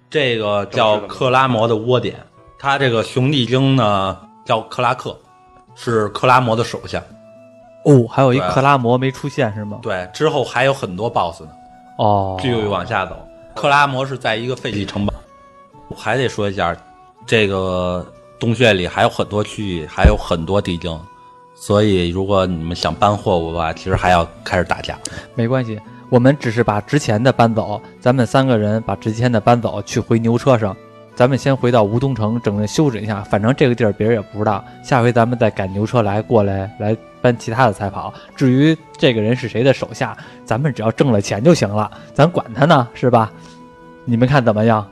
[0.09, 2.15] 这个叫克拉摩的窝点，
[2.59, 5.17] 他这个熊地精呢叫克拉克，
[5.75, 7.01] 是克拉摩的手下。
[7.83, 9.79] 哦，还有一克拉摩没出现是吗？
[9.81, 11.49] 对，之后还有很多 BOSS 呢。
[11.97, 13.15] 哦，继续往下走，
[13.53, 15.13] 克拉摩是在一个废弃城堡。
[15.89, 16.75] 我还得说一下，
[17.25, 18.05] 这个
[18.39, 20.99] 洞穴里还有很多区域，还有很多地精，
[21.53, 24.97] 所以如果你们想搬货物的话，其实还要开始打架。
[25.35, 25.79] 没关系，
[26.09, 30.75] 我们只是把值钱的搬走，咱们三个人把值钱的搬走，去回牛车上。
[31.15, 34.63] 咱们先回到吴东城，整个休整一下，反正这个地儿别人也不知道。
[34.81, 38.13] 下回咱们再赶牛车来过来，来搬其他的财宝。
[38.35, 43.31] 至于这个人是谁的手下，咱们只要挣了钱就行了，咱管他呢，是吧？
[44.03, 44.85] 你们看怎么样？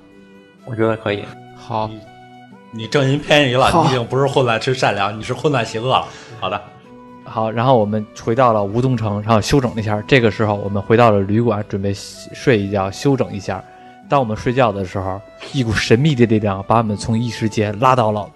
[0.64, 1.26] 我觉得可以。
[1.58, 1.90] 好，
[2.72, 6.06] 你正因偏移了，你已经不是混乱是善良，你是混乱邪恶了。
[6.40, 6.62] 好的，
[7.26, 10.02] 好，然后我们回到了吴东城，然后休整了一下。
[10.08, 13.62] 这个时候，我们回到了旅馆，准备睡一觉，休整一下。
[14.08, 15.20] 当我们睡觉的时候，
[15.54, 18.30] 一股神秘的力量把我们从异世界拉到了，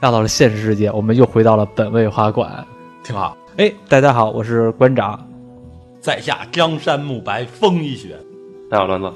[0.00, 0.90] 拉到了现实世界。
[0.90, 2.64] 我们又回到了本位花馆。
[3.06, 3.38] 挺好。
[3.56, 5.24] 哎，大家好，我是馆长。
[6.00, 8.18] 在下江山暮白风一雪，
[8.68, 9.12] 大家好，栾子，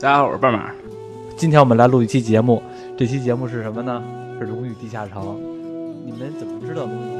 [0.00, 0.70] 大家好，我是半马。
[1.36, 2.62] 今天我们来录一期节目，
[2.96, 4.02] 这期节目是什么呢？
[4.38, 5.22] 是《龙与地下城》。
[6.06, 7.19] 你们怎么知道《龙与